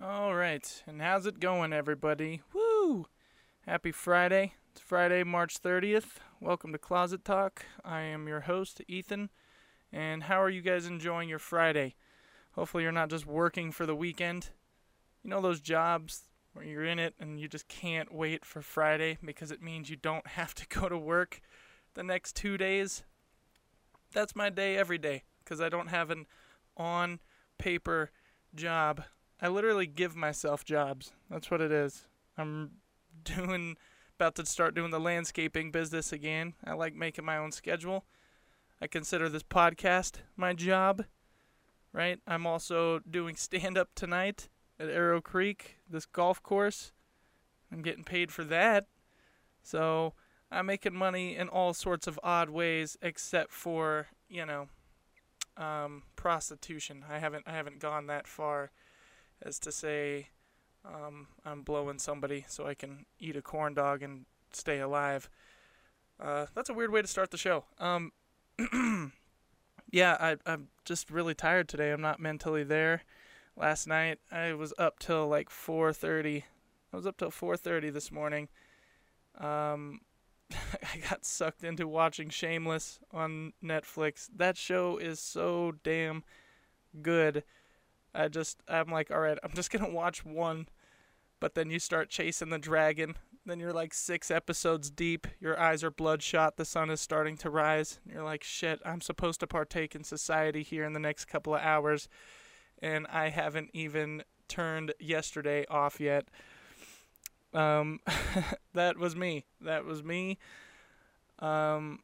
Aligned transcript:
All 0.00 0.32
right, 0.32 0.84
and 0.86 1.02
how's 1.02 1.26
it 1.26 1.40
going, 1.40 1.72
everybody? 1.72 2.40
Woo! 2.54 3.08
Happy 3.66 3.90
Friday. 3.90 4.54
It's 4.70 4.80
Friday, 4.80 5.24
March 5.24 5.60
30th. 5.60 6.18
Welcome 6.40 6.70
to 6.70 6.78
Closet 6.78 7.24
Talk. 7.24 7.66
I 7.84 8.02
am 8.02 8.28
your 8.28 8.42
host, 8.42 8.80
Ethan. 8.86 9.28
And 9.92 10.22
how 10.22 10.40
are 10.40 10.48
you 10.48 10.60
guys 10.60 10.86
enjoying 10.86 11.28
your 11.28 11.40
Friday? 11.40 11.96
Hopefully, 12.52 12.84
you're 12.84 12.92
not 12.92 13.10
just 13.10 13.26
working 13.26 13.72
for 13.72 13.86
the 13.86 13.96
weekend. 13.96 14.50
You 15.24 15.30
know, 15.30 15.40
those 15.40 15.60
jobs 15.60 16.28
where 16.52 16.64
you're 16.64 16.84
in 16.84 17.00
it 17.00 17.14
and 17.18 17.40
you 17.40 17.48
just 17.48 17.66
can't 17.66 18.14
wait 18.14 18.44
for 18.44 18.62
Friday 18.62 19.18
because 19.24 19.50
it 19.50 19.60
means 19.60 19.90
you 19.90 19.96
don't 19.96 20.26
have 20.28 20.54
to 20.54 20.66
go 20.68 20.88
to 20.88 20.96
work 20.96 21.40
the 21.94 22.04
next 22.04 22.36
two 22.36 22.56
days? 22.56 23.02
That's 24.12 24.36
my 24.36 24.48
day 24.48 24.76
every 24.76 24.98
day 24.98 25.24
because 25.42 25.60
I 25.60 25.68
don't 25.68 25.88
have 25.88 26.10
an 26.10 26.26
on 26.76 27.18
paper 27.58 28.12
job 28.54 29.02
I 29.40 29.48
literally 29.48 29.86
give 29.86 30.16
myself 30.16 30.64
jobs. 30.64 31.12
That's 31.30 31.50
what 31.50 31.60
it 31.60 31.70
is. 31.70 32.06
I'm 32.36 32.72
doing 33.24 33.76
about 34.16 34.34
to 34.34 34.46
start 34.46 34.74
doing 34.74 34.90
the 34.90 34.98
landscaping 34.98 35.70
business 35.70 36.12
again. 36.12 36.54
I 36.64 36.72
like 36.72 36.94
making 36.94 37.24
my 37.24 37.36
own 37.36 37.52
schedule. 37.52 38.04
I 38.80 38.86
consider 38.88 39.28
this 39.28 39.42
podcast 39.44 40.16
my 40.36 40.54
job, 40.54 41.04
right? 41.92 42.18
I'm 42.26 42.46
also 42.46 43.00
doing 43.00 43.36
stand 43.36 43.78
up 43.78 43.90
tonight 43.94 44.48
at 44.80 44.88
Arrow 44.88 45.20
Creek, 45.20 45.76
this 45.88 46.06
golf 46.06 46.42
course. 46.42 46.92
I'm 47.72 47.82
getting 47.82 48.04
paid 48.04 48.32
for 48.32 48.44
that. 48.44 48.86
So, 49.62 50.14
I'm 50.50 50.66
making 50.66 50.94
money 50.94 51.36
in 51.36 51.48
all 51.48 51.74
sorts 51.74 52.06
of 52.06 52.18
odd 52.22 52.48
ways 52.48 52.96
except 53.02 53.52
for, 53.52 54.06
you 54.28 54.46
know, 54.46 54.68
um, 55.56 56.04
prostitution. 56.16 57.04
I 57.08 57.18
haven't 57.18 57.44
I 57.46 57.52
haven't 57.52 57.80
gone 57.80 58.06
that 58.06 58.26
far 58.26 58.70
as 59.42 59.58
to 59.60 59.72
say 59.72 60.28
um, 60.84 61.28
I'm 61.44 61.62
blowing 61.62 61.98
somebody 61.98 62.44
so 62.48 62.66
I 62.66 62.74
can 62.74 63.06
eat 63.18 63.36
a 63.36 63.42
corn 63.42 63.74
dog 63.74 64.02
and 64.02 64.26
stay 64.52 64.80
alive. 64.80 65.28
Uh, 66.20 66.46
that's 66.54 66.70
a 66.70 66.74
weird 66.74 66.90
way 66.90 67.02
to 67.02 67.08
start 67.08 67.30
the 67.30 67.36
show. 67.36 67.64
Um, 67.78 68.12
yeah, 69.90 70.16
I, 70.18 70.36
I'm 70.46 70.68
just 70.84 71.10
really 71.10 71.34
tired 71.34 71.68
today. 71.68 71.92
I'm 71.92 72.00
not 72.00 72.20
mentally 72.20 72.64
there. 72.64 73.02
Last 73.56 73.86
night 73.86 74.18
I 74.30 74.54
was 74.54 74.72
up 74.78 74.98
till 74.98 75.28
like 75.28 75.48
4:30. 75.50 76.44
I 76.92 76.96
was 76.96 77.06
up 77.06 77.16
till 77.16 77.30
4:30 77.30 77.92
this 77.92 78.10
morning. 78.10 78.48
Um, 79.38 80.00
I 80.50 80.98
got 81.08 81.24
sucked 81.24 81.64
into 81.64 81.86
watching 81.86 82.30
Shameless 82.30 83.00
on 83.12 83.52
Netflix. 83.62 84.28
That 84.34 84.56
show 84.56 84.96
is 84.96 85.20
so 85.20 85.74
damn 85.84 86.24
good. 87.02 87.44
I 88.14 88.28
just 88.28 88.62
I'm 88.68 88.90
like, 88.90 89.10
all 89.10 89.20
right, 89.20 89.38
I'm 89.42 89.52
just 89.52 89.70
gonna 89.70 89.90
watch 89.90 90.24
one, 90.24 90.68
but 91.40 91.54
then 91.54 91.70
you 91.70 91.78
start 91.78 92.10
chasing 92.10 92.50
the 92.50 92.58
dragon. 92.58 93.16
Then 93.46 93.60
you're 93.60 93.72
like 93.72 93.94
six 93.94 94.30
episodes 94.30 94.90
deep. 94.90 95.26
Your 95.40 95.58
eyes 95.58 95.82
are 95.82 95.90
bloodshot. 95.90 96.56
The 96.56 96.66
sun 96.66 96.90
is 96.90 97.00
starting 97.00 97.36
to 97.38 97.50
rise. 97.50 97.98
You're 98.06 98.24
like, 98.24 98.44
shit, 98.44 98.80
I'm 98.84 99.00
supposed 99.00 99.40
to 99.40 99.46
partake 99.46 99.94
in 99.94 100.04
society 100.04 100.62
here 100.62 100.84
in 100.84 100.92
the 100.92 101.00
next 101.00 101.26
couple 101.26 101.54
of 101.54 101.62
hours, 101.62 102.08
and 102.82 103.06
I 103.06 103.30
haven't 103.30 103.70
even 103.72 104.22
turned 104.48 104.92
yesterday 105.00 105.64
off 105.70 106.00
yet. 106.00 106.28
Um, 107.54 108.00
that 108.74 108.98
was 108.98 109.16
me. 109.16 109.46
That 109.60 109.84
was 109.84 110.02
me. 110.02 110.38
Um, 111.38 112.00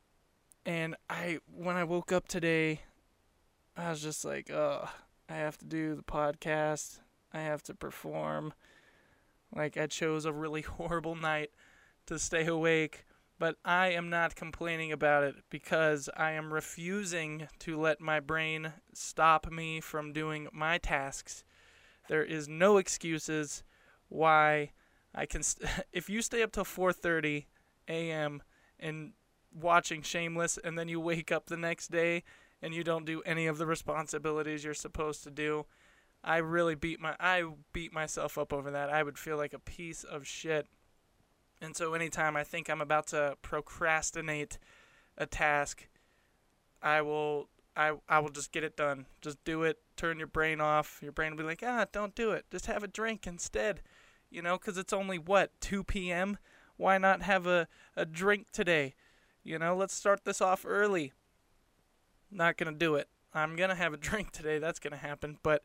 and 0.64 0.96
I 1.10 1.38
when 1.54 1.76
I 1.76 1.84
woke 1.84 2.12
up 2.12 2.28
today, 2.28 2.80
I 3.76 3.90
was 3.90 4.02
just 4.02 4.24
like, 4.24 4.50
ugh. 4.50 4.88
I 5.28 5.34
have 5.36 5.58
to 5.58 5.64
do 5.64 5.94
the 5.94 6.02
podcast. 6.02 7.00
I 7.32 7.40
have 7.40 7.62
to 7.64 7.74
perform. 7.74 8.52
Like, 9.54 9.76
I 9.76 9.86
chose 9.86 10.24
a 10.24 10.32
really 10.32 10.62
horrible 10.62 11.14
night 11.14 11.50
to 12.06 12.18
stay 12.18 12.46
awake, 12.46 13.04
but 13.38 13.56
I 13.64 13.88
am 13.88 14.10
not 14.10 14.36
complaining 14.36 14.92
about 14.92 15.24
it 15.24 15.36
because 15.50 16.08
I 16.16 16.32
am 16.32 16.52
refusing 16.52 17.48
to 17.60 17.80
let 17.80 18.00
my 18.00 18.20
brain 18.20 18.72
stop 18.92 19.50
me 19.50 19.80
from 19.80 20.12
doing 20.12 20.48
my 20.52 20.78
tasks. 20.78 21.44
There 22.08 22.24
is 22.24 22.46
no 22.48 22.76
excuses 22.76 23.62
why 24.08 24.72
I 25.14 25.26
can 25.26 25.42
st- 25.42 25.70
if 25.92 26.10
you 26.10 26.20
stay 26.22 26.42
up 26.42 26.52
till 26.52 26.64
4:30 26.64 27.46
a.m. 27.88 28.42
and 28.78 29.12
watching 29.52 30.02
Shameless 30.02 30.58
and 30.58 30.78
then 30.78 30.88
you 30.88 31.00
wake 31.00 31.30
up 31.32 31.46
the 31.46 31.56
next 31.56 31.90
day 31.90 32.24
and 32.64 32.74
you 32.74 32.82
don't 32.82 33.04
do 33.04 33.20
any 33.26 33.46
of 33.46 33.58
the 33.58 33.66
responsibilities 33.66 34.64
you're 34.64 34.72
supposed 34.72 35.22
to 35.22 35.30
do. 35.30 35.66
I 36.24 36.38
really 36.38 36.74
beat 36.74 36.98
my 36.98 37.14
I 37.20 37.44
beat 37.74 37.92
myself 37.92 38.38
up 38.38 38.54
over 38.54 38.70
that. 38.70 38.88
I 38.88 39.02
would 39.02 39.18
feel 39.18 39.36
like 39.36 39.52
a 39.52 39.58
piece 39.58 40.02
of 40.02 40.26
shit. 40.26 40.66
And 41.60 41.76
so 41.76 41.92
anytime 41.92 42.36
I 42.36 42.42
think 42.42 42.70
I'm 42.70 42.80
about 42.80 43.08
to 43.08 43.36
procrastinate 43.42 44.56
a 45.18 45.26
task, 45.26 45.88
I 46.80 47.02
will 47.02 47.50
I 47.76 47.92
I 48.08 48.20
will 48.20 48.30
just 48.30 48.50
get 48.50 48.64
it 48.64 48.78
done. 48.78 49.04
Just 49.20 49.44
do 49.44 49.64
it. 49.64 49.80
Turn 49.98 50.16
your 50.16 50.26
brain 50.26 50.62
off. 50.62 51.00
Your 51.02 51.12
brain 51.12 51.32
will 51.32 51.42
be 51.42 51.44
like, 51.44 51.62
"Ah, 51.62 51.84
don't 51.92 52.14
do 52.14 52.30
it. 52.30 52.46
Just 52.50 52.64
have 52.64 52.82
a 52.82 52.88
drink 52.88 53.26
instead." 53.26 53.82
You 54.30 54.40
know, 54.40 54.56
cuz 54.56 54.78
it's 54.78 54.94
only 54.94 55.18
what 55.18 55.60
2 55.60 55.84
p.m. 55.84 56.38
Why 56.78 56.96
not 56.96 57.20
have 57.20 57.46
a 57.46 57.68
a 57.94 58.06
drink 58.06 58.52
today? 58.52 58.94
You 59.42 59.58
know, 59.58 59.76
let's 59.76 59.92
start 59.92 60.24
this 60.24 60.40
off 60.40 60.64
early. 60.66 61.12
Not 62.34 62.56
gonna 62.56 62.72
do 62.72 62.96
it. 62.96 63.08
I'm 63.32 63.54
gonna 63.56 63.76
have 63.76 63.92
a 63.92 63.96
drink 64.08 64.32
today. 64.32 64.58
That's 64.58 64.80
gonna 64.80 64.96
happen, 64.96 65.38
but 65.42 65.62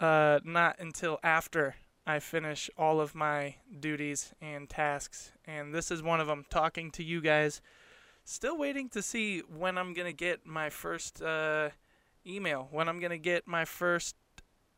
uh, 0.00 0.40
not 0.42 0.76
until 0.80 1.20
after 1.22 1.76
I 2.06 2.18
finish 2.18 2.68
all 2.76 3.00
of 3.00 3.14
my 3.14 3.56
duties 3.78 4.32
and 4.40 4.68
tasks. 4.68 5.32
And 5.44 5.74
this 5.74 5.90
is 5.90 6.02
one 6.02 6.20
of 6.20 6.26
them. 6.26 6.44
Talking 6.50 6.90
to 6.92 7.04
you 7.04 7.20
guys. 7.20 7.60
Still 8.24 8.56
waiting 8.56 8.88
to 8.90 9.02
see 9.02 9.40
when 9.40 9.76
I'm 9.76 9.92
gonna 9.92 10.12
get 10.12 10.46
my 10.46 10.70
first 10.70 11.22
uh, 11.22 11.68
email. 12.26 12.68
When 12.70 12.88
I'm 12.88 12.98
gonna 12.98 13.18
get 13.18 13.46
my 13.46 13.64
first 13.64 14.16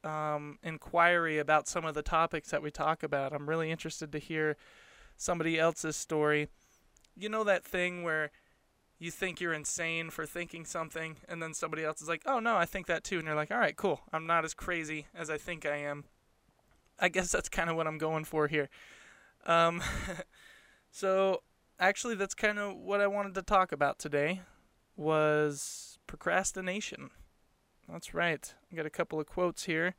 um, 0.02 0.58
inquiry 0.62 1.38
about 1.38 1.68
some 1.68 1.84
of 1.84 1.94
the 1.94 2.02
topics 2.02 2.50
that 2.50 2.62
we 2.62 2.70
talk 2.70 3.02
about. 3.02 3.32
I'm 3.32 3.48
really 3.48 3.70
interested 3.70 4.12
to 4.12 4.18
hear 4.18 4.56
somebody 5.16 5.58
else's 5.58 5.96
story. 5.96 6.48
You 7.16 7.28
know 7.28 7.44
that 7.44 7.64
thing 7.64 8.02
where 8.02 8.30
you 8.98 9.10
think 9.10 9.40
you're 9.40 9.52
insane 9.52 10.10
for 10.10 10.26
thinking 10.26 10.64
something, 10.64 11.16
and 11.28 11.42
then 11.42 11.54
somebody 11.54 11.84
else 11.84 12.00
is 12.00 12.08
like, 12.08 12.22
oh 12.26 12.38
no, 12.38 12.56
I 12.56 12.64
think 12.64 12.86
that 12.86 13.04
too. 13.04 13.18
And 13.18 13.26
you're 13.26 13.36
like, 13.36 13.50
all 13.50 13.58
right, 13.58 13.76
cool. 13.76 14.00
I'm 14.12 14.26
not 14.26 14.44
as 14.44 14.54
crazy 14.54 15.06
as 15.14 15.30
I 15.30 15.38
think 15.38 15.66
I 15.66 15.76
am. 15.76 16.04
I 16.98 17.08
guess 17.08 17.32
that's 17.32 17.48
kind 17.48 17.68
of 17.68 17.76
what 17.76 17.86
I'm 17.86 17.98
going 17.98 18.24
for 18.24 18.46
here. 18.46 18.68
Um, 19.46 19.82
so, 20.90 21.42
actually, 21.78 22.14
that's 22.14 22.34
kind 22.34 22.58
of 22.58 22.76
what 22.76 23.00
I 23.00 23.06
wanted 23.06 23.34
to 23.34 23.42
talk 23.42 23.72
about 23.72 23.98
today 23.98 24.42
was 24.96 25.98
procrastination. 26.06 27.10
That's 27.88 28.14
right. 28.14 28.54
I 28.72 28.76
got 28.76 28.86
a 28.86 28.90
couple 28.90 29.20
of 29.20 29.26
quotes 29.26 29.64
here. 29.64 29.94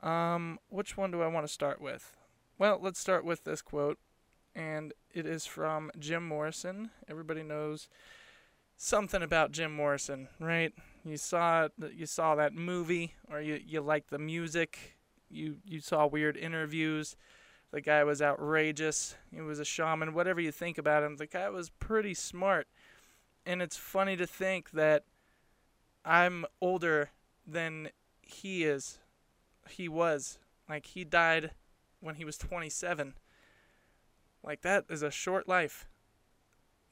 Um, 0.00 0.58
which 0.68 0.96
one 0.96 1.10
do 1.10 1.22
I 1.22 1.26
want 1.26 1.46
to 1.46 1.52
start 1.52 1.80
with? 1.80 2.16
Well, 2.58 2.78
let's 2.80 2.98
start 3.00 3.24
with 3.24 3.44
this 3.44 3.62
quote, 3.62 3.98
and 4.54 4.92
it 5.12 5.26
is 5.26 5.46
from 5.46 5.90
Jim 5.98 6.26
Morrison. 6.26 6.90
Everybody 7.08 7.42
knows 7.42 7.88
something 8.76 9.22
about 9.22 9.52
Jim 9.52 9.74
Morrison, 9.74 10.28
right? 10.40 10.72
You 11.04 11.16
saw 11.16 11.68
you 11.94 12.06
saw 12.06 12.34
that 12.34 12.54
movie, 12.54 13.14
or 13.30 13.40
you 13.40 13.60
you 13.64 13.80
liked 13.80 14.10
the 14.10 14.18
music. 14.18 14.96
You 15.30 15.56
you 15.64 15.80
saw 15.80 16.06
weird 16.06 16.36
interviews. 16.36 17.16
The 17.72 17.80
guy 17.80 18.04
was 18.04 18.20
outrageous. 18.20 19.16
He 19.30 19.40
was 19.40 19.58
a 19.58 19.64
shaman. 19.64 20.12
Whatever 20.12 20.40
you 20.40 20.52
think 20.52 20.76
about 20.76 21.02
him, 21.02 21.16
the 21.16 21.26
guy 21.26 21.48
was 21.48 21.70
pretty 21.70 22.12
smart. 22.12 22.68
And 23.46 23.62
it's 23.62 23.78
funny 23.78 24.14
to 24.16 24.26
think 24.26 24.72
that 24.72 25.04
I'm 26.04 26.44
older 26.60 27.10
than 27.46 27.88
he 28.20 28.64
is. 28.64 28.98
He 29.68 29.88
was. 29.88 30.38
Like 30.68 30.86
he 30.86 31.04
died 31.04 31.52
when 32.00 32.16
he 32.16 32.24
was 32.24 32.36
27. 32.36 33.14
Like 34.44 34.62
that 34.62 34.84
is 34.88 35.02
a 35.02 35.10
short 35.10 35.48
life 35.48 35.86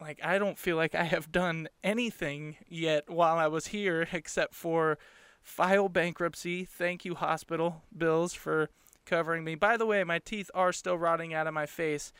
like 0.00 0.20
I 0.24 0.38
don't 0.38 0.58
feel 0.58 0.76
like 0.76 0.94
I 0.94 1.04
have 1.04 1.30
done 1.30 1.68
anything 1.84 2.56
yet 2.68 3.10
while 3.10 3.36
I 3.36 3.48
was 3.48 3.68
here 3.68 4.08
except 4.12 4.54
for 4.54 4.98
file 5.42 5.88
bankruptcy. 5.88 6.64
Thank 6.64 7.04
you 7.04 7.14
hospital 7.14 7.82
bills 7.96 8.34
for 8.34 8.70
covering 9.04 9.44
me. 9.44 9.54
By 9.54 9.76
the 9.76 9.86
way, 9.86 10.02
my 10.04 10.18
teeth 10.18 10.50
are 10.54 10.72
still 10.72 10.96
rotting 10.96 11.34
out 11.34 11.46
of 11.46 11.54
my 11.54 11.66
face. 11.66 12.12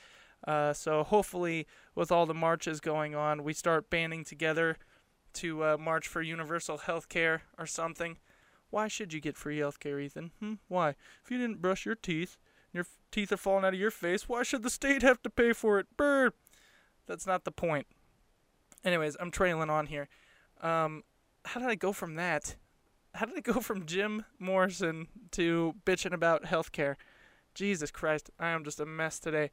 Uh, 0.47 0.73
so 0.73 1.03
hopefully, 1.03 1.67
with 1.94 2.11
all 2.11 2.26
the 2.26 2.35
marches 2.35 2.81
going 2.81 3.15
on, 3.15 3.44
we 3.44 3.53
start 3.53 3.91
banding 3.91 4.25
together 4.25 4.76
to 5.35 5.62
uh, 5.65 5.76
march 5.79 6.09
for 6.09 6.23
universal 6.23 6.79
health 6.79 7.09
care 7.09 7.43
or 7.59 7.67
something. 7.67 8.19
Why 8.71 8.88
should 8.88 9.12
you 9.12 9.21
get 9.21 9.37
free 9.37 9.59
health 9.59 9.81
care, 9.81 10.00
Ethan? 10.00 10.31
Hmm? 10.41 10.55
Why? 10.69 10.91
If 11.23 11.31
you 11.31 11.38
didn't 11.38 11.61
brush 11.61 11.85
your 11.85 11.94
teeth, 11.94 12.37
your 12.73 12.87
teeth 13.11 13.33
are 13.33 13.37
falling 13.37 13.65
out 13.65 13.75
of 13.75 13.81
your 13.81 13.91
face, 13.91 14.29
why 14.29 14.43
should 14.43 14.63
the 14.63 14.71
state 14.71 15.03
have 15.03 15.23
to 15.23 15.31
pay 15.31 15.53
for 15.53 15.79
it? 15.79 15.87
Bird. 15.97 16.33
That's 17.07 17.27
not 17.27 17.45
the 17.45 17.53
point. 17.53 17.87
Anyways, 18.85 19.17
I'm 19.21 19.31
trailing 19.31 19.71
on 19.71 19.87
here. 19.87 20.09
Um, 20.61 21.03
how 21.45 21.61
did 21.61 21.69
I 21.69 21.75
go 21.75 21.93
from 21.93 22.15
that 22.17 22.57
how 23.15 23.27
did 23.27 23.37
I 23.37 23.41
go 23.41 23.61
from 23.61 23.87
Jim 23.87 24.25
Morrison 24.39 25.09
to 25.33 25.75
bitching 25.85 26.13
about 26.13 26.45
healthcare? 26.45 26.97
Jesus 27.55 27.91
Christ, 27.91 28.31
I 28.39 28.49
am 28.49 28.65
just 28.65 28.81
a 28.81 28.87
mess 28.87 29.19
today. 29.19 29.51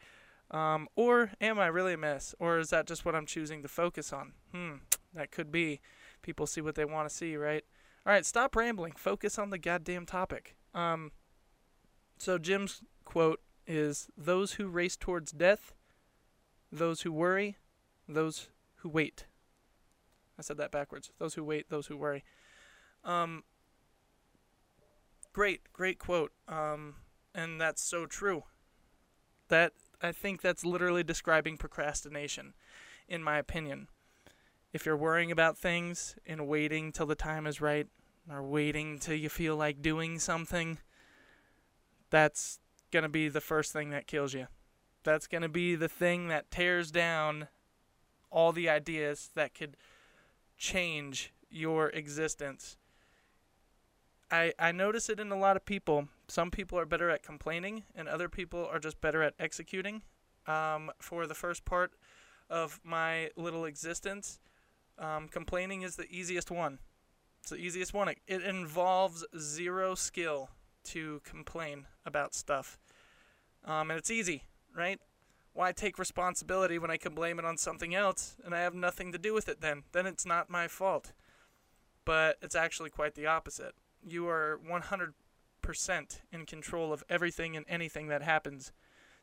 Um, 0.51 0.87
or 0.95 1.31
am 1.41 1.59
I 1.59 1.67
really 1.67 1.93
a 1.93 1.97
mess? 1.97 2.35
Or 2.39 2.59
is 2.59 2.69
that 2.69 2.87
just 2.87 3.03
what 3.03 3.15
I'm 3.15 3.25
choosing 3.25 3.63
to 3.63 3.67
focus 3.67 4.13
on? 4.13 4.33
Hmm, 4.53 4.75
that 5.13 5.31
could 5.31 5.51
be. 5.51 5.81
People 6.21 6.47
see 6.47 6.61
what 6.61 6.75
they 6.75 6.85
want 6.85 7.09
to 7.09 7.13
see, 7.13 7.35
right? 7.35 7.63
All 8.05 8.13
right, 8.13 8.25
stop 8.25 8.55
rambling. 8.55 8.93
Focus 8.93 9.37
on 9.37 9.49
the 9.49 9.57
goddamn 9.57 10.05
topic. 10.05 10.55
Um, 10.73 11.11
so 12.17 12.37
Jim's 12.37 12.81
quote 13.07 13.39
is 13.65 14.09
those 14.17 14.53
who 14.53 14.67
race 14.67 14.97
towards 14.97 15.31
death, 15.31 15.73
those 16.71 17.01
who 17.01 17.11
worry, 17.11 17.55
those 18.07 18.49
who 18.75 18.89
wait. 18.89 19.25
I 20.37 20.41
said 20.41 20.57
that 20.57 20.71
backwards. 20.71 21.11
Those 21.17 21.33
who 21.33 21.43
wait, 21.43 21.69
those 21.69 21.87
who 21.87 21.95
worry. 21.95 22.25
Um, 23.05 23.43
great, 25.31 25.61
great 25.71 25.99
quote. 25.99 26.33
Um, 26.49 26.95
and 27.33 27.61
that's 27.61 27.81
so 27.81 28.05
true. 28.05 28.43
That 29.47 29.71
I 30.01 30.11
think 30.11 30.41
that's 30.41 30.65
literally 30.65 31.03
describing 31.03 31.57
procrastination, 31.57 32.53
in 33.07 33.23
my 33.23 33.37
opinion. 33.37 33.87
If 34.73 34.85
you're 34.85 34.97
worrying 34.97 35.31
about 35.31 35.57
things 35.57 36.17
and 36.25 36.45
waiting 36.45 36.91
till 36.91 37.05
the 37.05 37.15
time 37.15 37.47
is 37.47 37.61
right, 37.61 37.87
or 38.29 38.43
waiting 38.43 38.99
till 38.99 39.15
you 39.15 39.29
feel 39.29 39.55
like 39.55 39.81
doing 39.81 40.19
something, 40.19 40.79
that's 42.09 42.59
going 42.91 43.03
to 43.03 43.09
be 43.09 43.29
the 43.29 43.41
first 43.41 43.73
thing 43.73 43.89
that 43.91 44.07
kills 44.07 44.33
you. 44.33 44.47
That's 45.03 45.27
going 45.27 45.41
to 45.41 45.49
be 45.49 45.75
the 45.75 45.89
thing 45.89 46.27
that 46.27 46.51
tears 46.51 46.91
down 46.91 47.47
all 48.29 48.51
the 48.51 48.69
ideas 48.69 49.29
that 49.35 49.53
could 49.53 49.77
change 50.57 51.31
your 51.49 51.89
existence. 51.89 52.77
I, 54.29 54.53
I 54.59 54.71
notice 54.71 55.09
it 55.09 55.19
in 55.19 55.31
a 55.31 55.37
lot 55.37 55.55
of 55.55 55.65
people. 55.65 56.09
Some 56.27 56.51
people 56.51 56.77
are 56.77 56.85
better 56.85 57.09
at 57.09 57.23
complaining, 57.23 57.83
and 57.95 58.09
other 58.09 58.27
people 58.27 58.67
are 58.69 58.79
just 58.79 58.99
better 58.99 59.23
at 59.23 59.33
executing. 59.39 60.01
Um, 60.45 60.91
for 60.99 61.27
the 61.27 61.35
first 61.35 61.65
part 61.65 61.91
of 62.49 62.79
my 62.83 63.29
little 63.35 63.65
existence, 63.65 64.39
um, 64.99 65.27
complaining 65.27 65.81
is 65.81 65.95
the 65.95 66.09
easiest 66.09 66.51
one. 66.51 66.79
It's 67.39 67.51
the 67.51 67.57
easiest 67.57 67.93
one. 67.93 68.09
It, 68.09 68.19
it 68.27 68.43
involves 68.43 69.25
zero 69.37 69.95
skill 69.95 70.49
to 70.87 71.21
complain 71.23 71.85
about 72.05 72.33
stuff. 72.33 72.77
Um, 73.65 73.91
and 73.91 73.97
it's 73.97 74.11
easy, 74.11 74.43
right? 74.75 74.99
Why 75.53 75.71
take 75.71 75.97
responsibility 75.97 76.77
when 76.77 76.91
I 76.91 76.97
can 76.97 77.15
blame 77.15 77.39
it 77.39 77.45
on 77.45 77.57
something 77.57 77.95
else 77.95 78.35
and 78.45 78.53
I 78.53 78.59
have 78.59 78.75
nothing 78.75 79.11
to 79.11 79.17
do 79.17 79.33
with 79.33 79.49
it 79.49 79.61
then? 79.61 79.83
Then 79.91 80.05
it's 80.05 80.25
not 80.25 80.49
my 80.49 80.67
fault. 80.67 81.13
But 82.05 82.37
it's 82.41 82.55
actually 82.55 82.89
quite 82.89 83.15
the 83.15 83.25
opposite. 83.25 83.73
You 84.07 84.27
are 84.29 84.59
100% 84.65 85.13
in 86.31 86.45
control 86.45 86.93
of 86.93 87.03
everything 87.09 87.57
and 87.57 87.65
anything 87.67 88.07
that 88.07 88.21
happens 88.21 88.71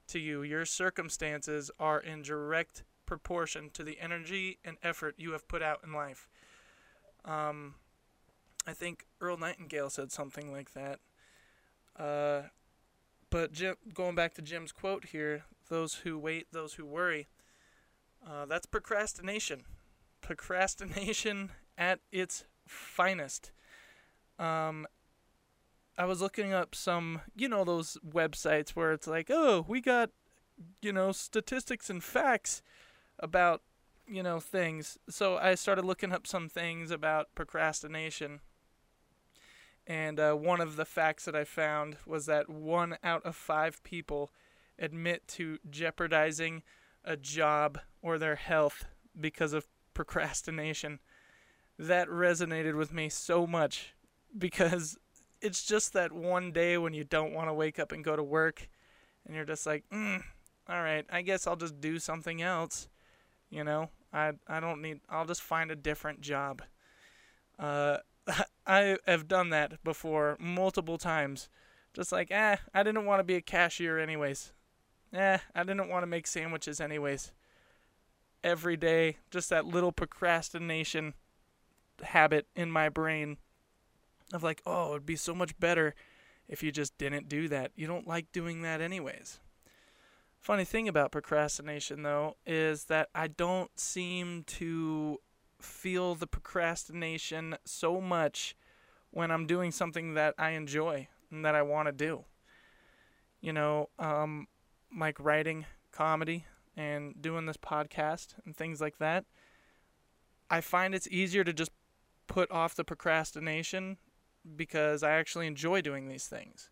to 0.08 0.18
you. 0.18 0.42
Your 0.42 0.64
circumstances 0.64 1.70
are 1.78 2.00
in 2.00 2.22
direct 2.22 2.82
proportion 3.06 3.70
to 3.74 3.82
the 3.82 4.00
energy 4.00 4.58
and 4.64 4.76
effort 4.82 5.14
you 5.18 5.32
have 5.32 5.48
put 5.48 5.62
out 5.62 5.80
in 5.84 5.92
life. 5.92 6.28
Um, 7.24 7.76
I 8.66 8.72
think 8.72 9.06
Earl 9.20 9.36
Nightingale 9.36 9.90
said 9.90 10.12
something 10.12 10.50
like 10.52 10.72
that. 10.72 11.00
Uh, 11.98 12.42
but 13.30 13.52
Jim, 13.52 13.76
going 13.92 14.14
back 14.14 14.34
to 14.34 14.42
Jim's 14.42 14.72
quote 14.72 15.06
here, 15.06 15.44
those 15.68 15.94
who 15.96 16.18
wait, 16.18 16.48
those 16.52 16.74
who 16.74 16.84
worry, 16.84 17.28
uh, 18.26 18.46
that's 18.46 18.66
procrastination. 18.66 19.64
Procrastination 20.20 21.50
at 21.78 22.00
its 22.12 22.44
finest. 22.66 23.52
Um, 24.38 24.86
I 25.96 26.06
was 26.06 26.20
looking 26.20 26.52
up 26.52 26.74
some, 26.74 27.20
you 27.36 27.48
know, 27.48 27.64
those 27.64 27.96
websites 28.06 28.70
where 28.70 28.92
it's 28.92 29.06
like, 29.06 29.30
oh, 29.30 29.64
we 29.68 29.80
got, 29.80 30.10
you 30.82 30.92
know, 30.92 31.12
statistics 31.12 31.88
and 31.88 32.02
facts 32.02 32.62
about, 33.18 33.62
you 34.06 34.22
know, 34.22 34.40
things. 34.40 34.98
So 35.08 35.36
I 35.36 35.54
started 35.54 35.84
looking 35.84 36.12
up 36.12 36.26
some 36.26 36.48
things 36.48 36.90
about 36.90 37.34
procrastination 37.34 38.40
and 39.86 40.18
uh, 40.18 40.32
one 40.32 40.60
of 40.60 40.76
the 40.76 40.84
facts 40.84 41.24
that 41.26 41.36
I 41.36 41.44
found 41.44 41.96
was 42.06 42.26
that 42.26 42.48
one 42.48 42.96
out 43.02 43.24
of 43.24 43.36
five 43.36 43.82
people 43.82 44.32
admit 44.78 45.28
to 45.28 45.58
jeopardizing 45.70 46.62
a 47.04 47.16
job 47.16 47.78
or 48.02 48.18
their 48.18 48.36
health 48.36 48.86
because 49.18 49.52
of 49.52 49.66
procrastination. 49.92 51.00
That 51.78 52.08
resonated 52.08 52.76
with 52.76 52.92
me 52.92 53.08
so 53.08 53.46
much 53.46 53.94
because 54.36 54.98
it's 55.40 55.64
just 55.64 55.92
that 55.92 56.12
one 56.12 56.52
day 56.52 56.78
when 56.78 56.94
you 56.94 57.04
don't 57.04 57.34
want 57.34 57.48
to 57.48 57.54
wake 57.54 57.78
up 57.78 57.92
and 57.92 58.02
go 58.02 58.16
to 58.16 58.22
work 58.22 58.68
and 59.26 59.34
you're 59.34 59.44
just 59.44 59.66
like, 59.66 59.84
mm, 59.92 60.22
all 60.68 60.82
right, 60.82 61.04
I 61.10 61.22
guess 61.22 61.46
I'll 61.46 61.56
just 61.56 61.80
do 61.80 61.98
something 61.98 62.40
else. 62.40 62.88
You 63.50 63.64
know, 63.64 63.90
I 64.12 64.32
I 64.48 64.60
don't 64.60 64.80
need. 64.80 65.00
I'll 65.08 65.26
just 65.26 65.42
find 65.42 65.70
a 65.70 65.76
different 65.76 66.20
job. 66.20 66.62
Uh, 67.58 67.98
I 68.66 68.98
have 69.06 69.28
done 69.28 69.50
that 69.50 69.82
before 69.84 70.36
multiple 70.40 70.98
times. 70.98 71.48
Just 71.92 72.10
like, 72.12 72.30
eh, 72.30 72.56
I 72.72 72.82
didn't 72.82 73.04
want 73.06 73.20
to 73.20 73.24
be 73.24 73.36
a 73.36 73.40
cashier 73.40 73.98
anyways. 73.98 74.52
Eh, 75.12 75.38
I 75.54 75.62
didn't 75.62 75.88
want 75.88 76.02
to 76.02 76.08
make 76.08 76.26
sandwiches 76.26 76.80
anyways. 76.80 77.32
Every 78.42 78.76
day, 78.76 79.18
just 79.30 79.48
that 79.50 79.64
little 79.64 79.92
procrastination 79.92 81.14
habit 82.02 82.46
in 82.56 82.70
my 82.70 82.88
brain 82.88 83.38
of 84.32 84.42
like, 84.42 84.60
oh, 84.66 84.90
it'd 84.90 85.06
be 85.06 85.16
so 85.16 85.34
much 85.34 85.58
better 85.58 85.94
if 86.48 86.62
you 86.62 86.72
just 86.72 86.98
didn't 86.98 87.28
do 87.28 87.48
that. 87.48 87.70
You 87.76 87.86
don't 87.86 88.06
like 88.06 88.32
doing 88.32 88.62
that 88.62 88.80
anyways. 88.80 89.38
Funny 90.40 90.64
thing 90.64 90.88
about 90.88 91.12
procrastination, 91.12 92.02
though, 92.02 92.36
is 92.44 92.84
that 92.84 93.08
I 93.14 93.28
don't 93.28 93.70
seem 93.78 94.42
to 94.44 95.20
feel 95.64 96.14
the 96.14 96.26
procrastination 96.26 97.56
so 97.64 98.00
much 98.00 98.56
when 99.10 99.30
I'm 99.30 99.46
doing 99.46 99.70
something 99.70 100.14
that 100.14 100.34
I 100.38 100.50
enjoy 100.50 101.08
and 101.30 101.44
that 101.44 101.54
I 101.54 101.62
want 101.62 101.88
to 101.88 101.92
do. 101.92 102.24
You 103.40 103.52
know, 103.52 103.90
um, 103.98 104.46
like 104.96 105.18
writing 105.20 105.66
comedy 105.92 106.46
and 106.76 107.20
doing 107.20 107.46
this 107.46 107.56
podcast 107.56 108.34
and 108.44 108.56
things 108.56 108.80
like 108.80 108.98
that. 108.98 109.24
I 110.50 110.60
find 110.60 110.94
it's 110.94 111.08
easier 111.08 111.44
to 111.44 111.52
just 111.52 111.70
put 112.26 112.50
off 112.50 112.74
the 112.74 112.84
procrastination 112.84 113.98
because 114.56 115.02
I 115.02 115.12
actually 115.12 115.46
enjoy 115.46 115.80
doing 115.80 116.08
these 116.08 116.26
things. 116.26 116.70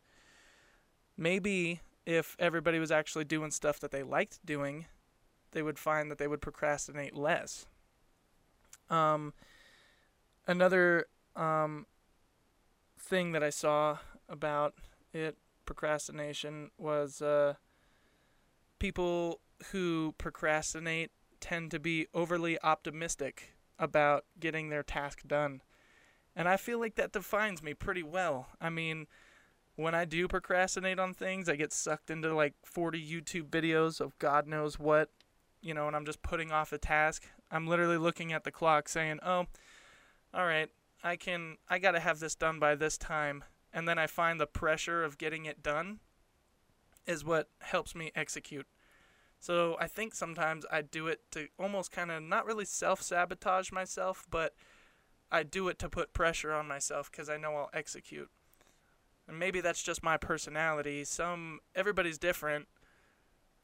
Maybe 1.17 1.81
if 2.05 2.37
everybody 2.39 2.79
was 2.79 2.91
actually 2.91 3.25
doing 3.25 3.51
stuff 3.51 3.79
that 3.81 3.91
they 3.91 4.03
liked 4.03 4.45
doing, 4.45 4.87
they 5.53 5.63
would 5.63 5.79
find 5.79 6.11
that 6.11 6.19
they 6.19 6.27
would 6.27 6.41
procrastinate 6.41 7.15
less. 7.15 7.67
Um, 8.93 9.33
another 10.47 11.07
um, 11.35 11.87
thing 12.99 13.33
that 13.33 13.43
I 13.43 13.51
saw 13.51 13.99
about 14.29 14.75
it, 15.13 15.37
procrastination, 15.67 16.71
was 16.79 17.23
uh, 17.23 17.55
people 18.79 19.41
who 19.71 20.15
procrastinate 20.19 21.11
tend 21.41 21.71
to 21.71 21.81
be 21.81 22.07
overly 22.15 22.59
optimistic 22.63 23.55
about 23.79 24.25
getting 24.39 24.69
their 24.69 24.83
task 24.83 25.27
done. 25.27 25.63
And 26.37 26.49
I 26.49 26.57
feel 26.57 26.79
like 26.79 26.95
that 26.95 27.13
defines 27.13 27.63
me 27.63 27.75
pretty 27.75 28.03
well. 28.03 28.49
I 28.61 28.71
mean, 28.71 29.07
when 29.77 29.95
I 29.95 30.05
do 30.05 30.29
procrastinate 30.29 30.99
on 30.99 31.15
things, 31.15 31.49
I 31.49 31.57
get 31.57 31.73
sucked 31.73 32.11
into 32.11 32.35
like 32.35 32.55
40 32.65 33.05
YouTube 33.05 33.49
videos 33.49 34.01
of 34.01 34.19
God 34.19 34.47
knows 34.47 34.79
what, 34.79 35.11
you 35.61 35.75
know, 35.75 35.87
and 35.87 35.97
I'm 35.97 36.07
just 36.07 36.23
putting 36.23 36.53
off 36.53 36.73
a 36.73 36.79
task. 36.79 37.25
I'm 37.53 37.67
literally 37.67 37.99
looking 37.99 38.33
at 38.33 38.45
the 38.45 38.51
clock 38.51 38.89
saying, 38.89 39.21
"Oh, 39.23 39.47
all 40.33 40.47
right, 40.47 40.71
I 41.05 41.17
can 41.17 41.59
I 41.69 41.79
got 41.79 41.93
to 41.93 42.01
have 42.01 42.19
this 42.19 42.35
done 42.35 42.59
by 42.59 42.75
this 42.75 42.97
time." 42.97 43.45
And 43.73 43.87
then 43.87 43.99
I 43.99 44.07
find 44.07 44.41
the 44.41 44.47
pressure 44.47 45.05
of 45.05 45.19
getting 45.19 45.45
it 45.45 45.63
done 45.63 46.01
is 47.07 47.25
what 47.25 47.49
helps 47.61 47.95
me 47.95 48.11
execute. 48.15 48.67
So 49.39 49.77
I 49.81 49.87
think 49.87 50.15
sometimes 50.15 50.65
I 50.71 50.83
do 50.83 51.09
it 51.09 51.21
to 51.33 51.49
almost 51.59 51.91
kind 51.91 52.11
of 52.11 52.23
not 52.23 52.47
really 52.47 52.65
self-sabotage 52.65 53.73
myself, 53.73 54.27
but 54.31 54.55
I 55.31 55.43
do 55.43 55.69
it 55.69 55.79
to 55.81 55.89
put 55.89 56.13
pressure 56.13 56.53
on 56.53 56.69
myself 56.69 57.11
cuz 57.11 57.29
I 57.29 57.39
know 57.39 57.57
I'll 57.57 57.71
execute. 57.73 58.31
And 59.27 59.39
maybe 59.39 59.61
that's 59.61 59.83
just 59.83 60.03
my 60.03 60.17
personality. 60.17 61.05
Some 61.05 61.61
everybody's 61.75 62.19
different 62.19 62.69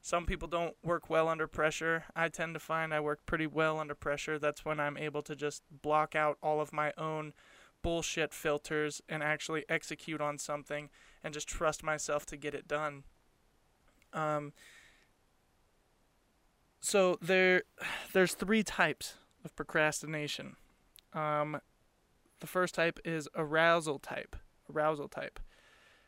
some 0.01 0.25
people 0.25 0.47
don't 0.47 0.75
work 0.83 1.09
well 1.09 1.27
under 1.27 1.47
pressure. 1.47 2.05
I 2.15 2.29
tend 2.29 2.53
to 2.55 2.59
find 2.59 2.93
I 2.93 2.99
work 2.99 3.25
pretty 3.25 3.47
well 3.47 3.79
under 3.79 3.95
pressure. 3.95 4.39
That's 4.39 4.63
when 4.63 4.79
I'm 4.79 4.97
able 4.97 5.21
to 5.23 5.35
just 5.35 5.63
block 5.81 6.15
out 6.15 6.37
all 6.41 6.61
of 6.61 6.71
my 6.71 6.93
own 6.97 7.33
bullshit 7.81 8.33
filters 8.33 9.01
and 9.09 9.21
actually 9.23 9.65
execute 9.69 10.21
on 10.21 10.37
something 10.37 10.89
and 11.23 11.33
just 11.33 11.47
trust 11.47 11.83
myself 11.83 12.25
to 12.27 12.37
get 12.37 12.53
it 12.53 12.67
done. 12.67 13.03
Um, 14.13 14.53
so 16.79 17.17
there, 17.21 17.63
there's 18.13 18.33
three 18.33 18.63
types 18.63 19.15
of 19.43 19.55
procrastination. 19.55 20.55
Um, 21.13 21.59
The 22.39 22.47
first 22.47 22.75
type 22.75 22.99
is 23.03 23.27
arousal 23.35 23.99
type. 23.99 24.35
Arousal 24.73 25.09
type. 25.09 25.39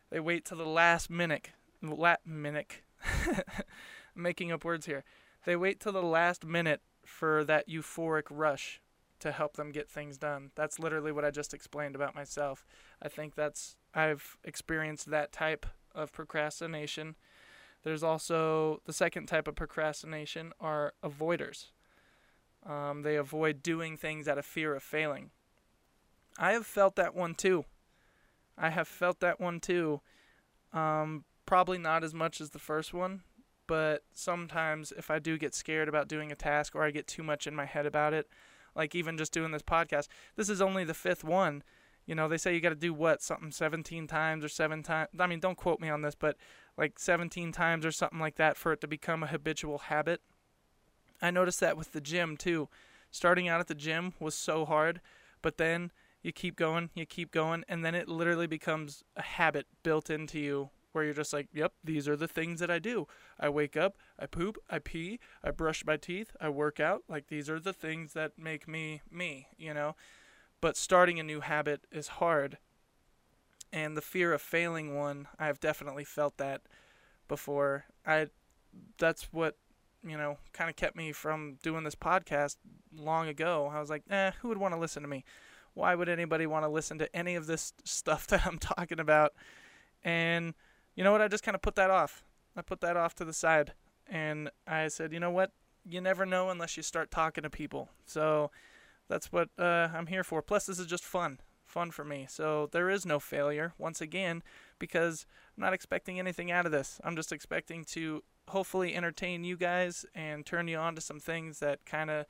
They 0.09 0.19
wait 0.19 0.45
till 0.45 0.57
the 0.57 0.65
last 0.65 1.09
minute. 1.09 1.49
La- 1.81 2.17
minute. 2.25 2.81
making 4.15 4.51
up 4.51 4.63
words 4.63 4.85
here. 4.85 5.03
They 5.45 5.55
wait 5.55 5.79
till 5.79 5.93
the 5.93 6.03
last 6.03 6.45
minute 6.45 6.81
for 7.05 7.43
that 7.45 7.67
euphoric 7.67 8.23
rush 8.29 8.81
to 9.19 9.31
help 9.31 9.55
them 9.55 9.71
get 9.71 9.89
things 9.89 10.17
done. 10.17 10.51
That's 10.55 10.79
literally 10.79 11.11
what 11.11 11.25
I 11.25 11.31
just 11.31 11.53
explained 11.53 11.95
about 11.95 12.15
myself. 12.15 12.65
I 13.01 13.07
think 13.07 13.35
that's 13.35 13.77
I've 13.93 14.37
experienced 14.43 15.09
that 15.11 15.31
type 15.31 15.65
of 15.93 16.11
procrastination. 16.11 17.15
There's 17.83 18.03
also 18.03 18.81
the 18.85 18.93
second 18.93 19.27
type 19.27 19.47
of 19.47 19.55
procrastination 19.55 20.53
are 20.59 20.93
avoiders. 21.03 21.67
Um, 22.65 23.01
they 23.01 23.15
avoid 23.15 23.63
doing 23.63 23.97
things 23.97 24.27
out 24.27 24.37
of 24.37 24.45
fear 24.45 24.75
of 24.75 24.83
failing. 24.83 25.31
I 26.37 26.53
have 26.53 26.65
felt 26.65 26.95
that 26.95 27.15
one 27.15 27.35
too. 27.35 27.65
I 28.57 28.69
have 28.69 28.87
felt 28.87 29.19
that 29.19 29.39
one 29.39 29.59
too. 29.59 30.01
Um, 30.73 31.25
probably 31.51 31.77
not 31.77 32.01
as 32.01 32.13
much 32.13 32.39
as 32.39 32.51
the 32.51 32.59
first 32.59 32.93
one, 32.93 33.23
but 33.67 34.05
sometimes 34.13 34.93
if 34.97 35.11
I 35.11 35.19
do 35.19 35.37
get 35.37 35.53
scared 35.53 35.89
about 35.89 36.07
doing 36.07 36.31
a 36.31 36.35
task 36.35 36.73
or 36.73 36.83
I 36.85 36.91
get 36.91 37.07
too 37.07 37.23
much 37.23 37.45
in 37.45 37.53
my 37.53 37.65
head 37.65 37.85
about 37.85 38.13
it, 38.13 38.29
like 38.73 38.95
even 38.95 39.17
just 39.17 39.33
doing 39.33 39.51
this 39.51 39.61
podcast, 39.61 40.07
this 40.37 40.47
is 40.47 40.61
only 40.61 40.85
the 40.85 40.93
fifth 40.93 41.25
one. 41.25 41.61
You 42.05 42.15
know, 42.15 42.29
they 42.29 42.37
say 42.37 42.55
you 42.55 42.61
got 42.61 42.69
to 42.69 42.75
do 42.75 42.93
what, 42.93 43.21
something 43.21 43.51
17 43.51 44.07
times 44.07 44.45
or 44.45 44.47
seven 44.47 44.81
times. 44.81 45.09
I 45.19 45.27
mean, 45.27 45.41
don't 45.41 45.57
quote 45.57 45.81
me 45.81 45.89
on 45.89 46.03
this, 46.03 46.15
but 46.15 46.37
like 46.77 46.97
17 46.97 47.51
times 47.51 47.85
or 47.85 47.91
something 47.91 48.19
like 48.19 48.35
that 48.35 48.55
for 48.55 48.71
it 48.71 48.79
to 48.79 48.87
become 48.87 49.21
a 49.21 49.27
habitual 49.27 49.79
habit. 49.79 50.21
I 51.21 51.31
noticed 51.31 51.59
that 51.59 51.75
with 51.75 51.91
the 51.91 51.99
gym 51.99 52.37
too. 52.37 52.69
Starting 53.11 53.49
out 53.49 53.59
at 53.59 53.67
the 53.67 53.75
gym 53.75 54.13
was 54.21 54.35
so 54.35 54.63
hard, 54.63 55.01
but 55.41 55.57
then 55.57 55.91
you 56.23 56.31
keep 56.31 56.55
going, 56.55 56.91
you 56.95 57.05
keep 57.05 57.29
going, 57.29 57.65
and 57.67 57.83
then 57.83 57.93
it 57.93 58.07
literally 58.07 58.47
becomes 58.47 59.03
a 59.17 59.21
habit 59.21 59.65
built 59.83 60.09
into 60.09 60.39
you 60.39 60.69
where 60.91 61.03
you're 61.03 61.13
just 61.13 61.33
like, 61.33 61.47
yep, 61.53 61.73
these 61.83 62.07
are 62.07 62.15
the 62.15 62.27
things 62.27 62.59
that 62.59 62.71
I 62.71 62.79
do. 62.79 63.07
I 63.39 63.49
wake 63.49 63.77
up, 63.77 63.97
I 64.19 64.25
poop, 64.25 64.57
I 64.69 64.79
pee, 64.79 65.19
I 65.43 65.51
brush 65.51 65.85
my 65.85 65.97
teeth, 65.97 66.35
I 66.39 66.49
work 66.49 66.79
out. 66.79 67.03
Like 67.07 67.27
these 67.27 67.49
are 67.49 67.59
the 67.59 67.73
things 67.73 68.13
that 68.13 68.37
make 68.37 68.67
me 68.67 69.01
me, 69.09 69.47
you 69.57 69.73
know? 69.73 69.95
But 70.61 70.77
starting 70.77 71.19
a 71.19 71.23
new 71.23 71.41
habit 71.41 71.85
is 71.91 72.07
hard. 72.07 72.57
And 73.73 73.95
the 73.95 74.01
fear 74.01 74.33
of 74.33 74.41
failing 74.41 74.95
one, 74.95 75.27
I've 75.39 75.59
definitely 75.59 76.03
felt 76.03 76.37
that 76.37 76.61
before. 77.27 77.85
I 78.05 78.27
that's 78.97 79.31
what, 79.31 79.57
you 80.03 80.17
know, 80.17 80.37
kind 80.53 80.69
of 80.69 80.75
kept 80.75 80.95
me 80.95 81.11
from 81.11 81.57
doing 81.63 81.83
this 81.83 81.95
podcast 81.95 82.57
long 82.95 83.27
ago. 83.27 83.71
I 83.73 83.79
was 83.79 83.89
like, 83.89 84.03
"Eh, 84.09 84.31
who 84.41 84.49
would 84.49 84.57
want 84.57 84.73
to 84.73 84.79
listen 84.79 85.01
to 85.03 85.09
me? 85.09 85.23
Why 85.73 85.95
would 85.95 86.09
anybody 86.09 86.45
want 86.45 86.65
to 86.65 86.69
listen 86.69 86.97
to 86.99 87.15
any 87.15 87.35
of 87.35 87.47
this 87.47 87.73
stuff 87.85 88.27
that 88.27 88.45
I'm 88.45 88.59
talking 88.59 88.99
about?" 88.99 89.33
And 90.03 90.53
you 90.95 91.03
know 91.03 91.11
what? 91.11 91.21
I 91.21 91.27
just 91.27 91.43
kind 91.43 91.55
of 91.55 91.61
put 91.61 91.75
that 91.75 91.89
off. 91.89 92.23
I 92.55 92.61
put 92.61 92.81
that 92.81 92.97
off 92.97 93.15
to 93.15 93.25
the 93.25 93.33
side. 93.33 93.73
And 94.07 94.49
I 94.67 94.87
said, 94.89 95.13
you 95.13 95.19
know 95.19 95.31
what? 95.31 95.51
You 95.85 96.01
never 96.01 96.25
know 96.25 96.49
unless 96.49 96.77
you 96.77 96.83
start 96.83 97.11
talking 97.11 97.43
to 97.43 97.49
people. 97.49 97.89
So 98.05 98.51
that's 99.07 99.31
what 99.31 99.49
uh, 99.57 99.89
I'm 99.93 100.07
here 100.07 100.23
for. 100.23 100.41
Plus, 100.41 100.65
this 100.65 100.79
is 100.79 100.85
just 100.85 101.03
fun. 101.03 101.39
Fun 101.65 101.91
for 101.91 102.03
me. 102.03 102.25
So 102.29 102.67
there 102.71 102.89
is 102.89 103.05
no 103.05 103.19
failure, 103.19 103.73
once 103.77 104.01
again, 104.01 104.43
because 104.79 105.25
I'm 105.55 105.63
not 105.63 105.73
expecting 105.73 106.19
anything 106.19 106.51
out 106.51 106.65
of 106.65 106.71
this. 106.71 106.99
I'm 107.03 107.15
just 107.15 107.31
expecting 107.31 107.85
to 107.85 108.23
hopefully 108.49 108.93
entertain 108.93 109.45
you 109.45 109.55
guys 109.55 110.05
and 110.13 110.45
turn 110.45 110.67
you 110.67 110.77
on 110.77 110.95
to 110.95 111.01
some 111.01 111.19
things 111.19 111.59
that 111.59 111.85
kind 111.85 112.09
of 112.09 112.25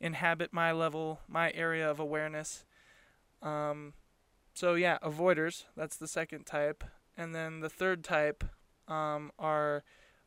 inhabit 0.00 0.52
my 0.52 0.72
level, 0.72 1.20
my 1.28 1.52
area 1.52 1.88
of 1.88 2.00
awareness. 2.00 2.64
Um, 3.42 3.92
so, 4.52 4.74
yeah, 4.74 4.98
avoiders. 5.04 5.64
That's 5.76 5.96
the 5.96 6.08
second 6.08 6.44
type. 6.46 6.82
And 7.16 7.34
then 7.34 7.60
the 7.60 7.68
third 7.68 8.02
type 8.04 8.44
um, 8.88 9.30
are 9.38 9.84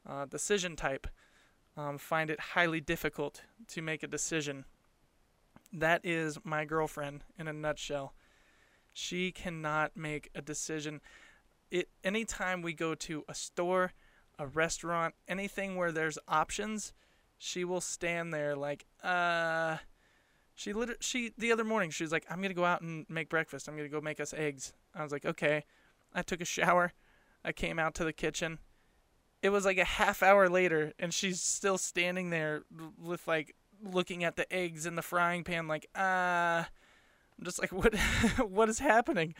uh, 0.07 0.25
decision 0.25 0.75
type. 0.75 1.07
Um, 1.75 1.97
find 1.97 2.29
it 2.29 2.39
highly 2.39 2.81
difficult 2.81 3.41
to 3.69 3.81
make 3.81 4.03
a 4.03 4.07
decision. 4.07 4.65
That 5.71 6.01
is 6.03 6.37
my 6.43 6.65
girlfriend 6.65 7.23
in 7.37 7.47
a 7.47 7.53
nutshell. 7.53 8.13
She 8.93 9.31
cannot 9.31 9.97
make 9.97 10.29
a 10.35 10.41
decision. 10.41 11.01
It 11.71 11.89
anytime 12.03 12.61
we 12.61 12.73
go 12.73 12.93
to 12.93 13.23
a 13.27 13.33
store, 13.33 13.93
a 14.37 14.45
restaurant, 14.45 15.15
anything 15.27 15.75
where 15.75 15.91
there's 15.91 16.19
options, 16.27 16.93
she 17.39 17.63
will 17.63 17.81
stand 17.81 18.33
there 18.33 18.55
like, 18.55 18.85
uh. 19.03 19.77
She 20.55 20.71
literally, 20.71 20.99
she 21.01 21.33
the 21.35 21.51
other 21.51 21.63
morning 21.63 21.89
she 21.89 22.03
was 22.03 22.11
like, 22.11 22.27
"I'm 22.29 22.39
gonna 22.39 22.53
go 22.53 22.63
out 22.63 22.81
and 22.81 23.07
make 23.09 23.27
breakfast. 23.27 23.67
I'm 23.67 23.75
gonna 23.75 23.89
go 23.89 24.01
make 24.01 24.19
us 24.19 24.35
eggs." 24.35 24.73
I 24.93 25.01
was 25.01 25.11
like, 25.11 25.25
"Okay." 25.25 25.65
I 26.13 26.21
took 26.21 26.41
a 26.41 26.45
shower. 26.45 26.93
I 27.43 27.51
came 27.51 27.79
out 27.79 27.95
to 27.95 28.03
the 28.03 28.13
kitchen. 28.13 28.59
It 29.41 29.49
was 29.49 29.65
like 29.65 29.77
a 29.77 29.83
half 29.83 30.23
hour 30.23 30.47
later, 30.47 30.93
and 30.97 31.13
she's 31.13 31.41
still 31.41 31.77
standing 31.77 32.29
there 32.29 32.63
with 32.97 33.27
like 33.27 33.55
looking 33.83 34.23
at 34.23 34.37
the 34.37 34.51
eggs 34.53 34.85
in 34.85 34.95
the 34.95 35.01
frying 35.01 35.43
pan, 35.43 35.67
like, 35.67 35.87
ah. 35.95 36.61
Uh, 36.61 36.65
I'm 37.37 37.45
just 37.45 37.59
like, 37.59 37.71
what? 37.71 37.95
what 38.47 38.69
is 38.69 38.79
happening? 38.79 39.35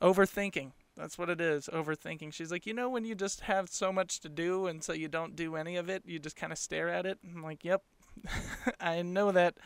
Overthinking. 0.00 0.72
That's 0.96 1.18
what 1.18 1.30
it 1.30 1.40
is. 1.40 1.68
Overthinking. 1.72 2.32
She's 2.32 2.52
like, 2.52 2.66
you 2.66 2.74
know, 2.74 2.88
when 2.88 3.04
you 3.04 3.14
just 3.14 3.40
have 3.40 3.68
so 3.68 3.92
much 3.92 4.20
to 4.20 4.28
do, 4.28 4.66
and 4.66 4.84
so 4.84 4.92
you 4.92 5.08
don't 5.08 5.34
do 5.34 5.56
any 5.56 5.76
of 5.76 5.88
it, 5.88 6.02
you 6.06 6.18
just 6.18 6.36
kind 6.36 6.52
of 6.52 6.58
stare 6.58 6.88
at 6.88 7.06
it. 7.06 7.18
I'm 7.24 7.42
like, 7.42 7.64
yep, 7.64 7.82
I 8.80 9.02
know 9.02 9.32
that. 9.32 9.56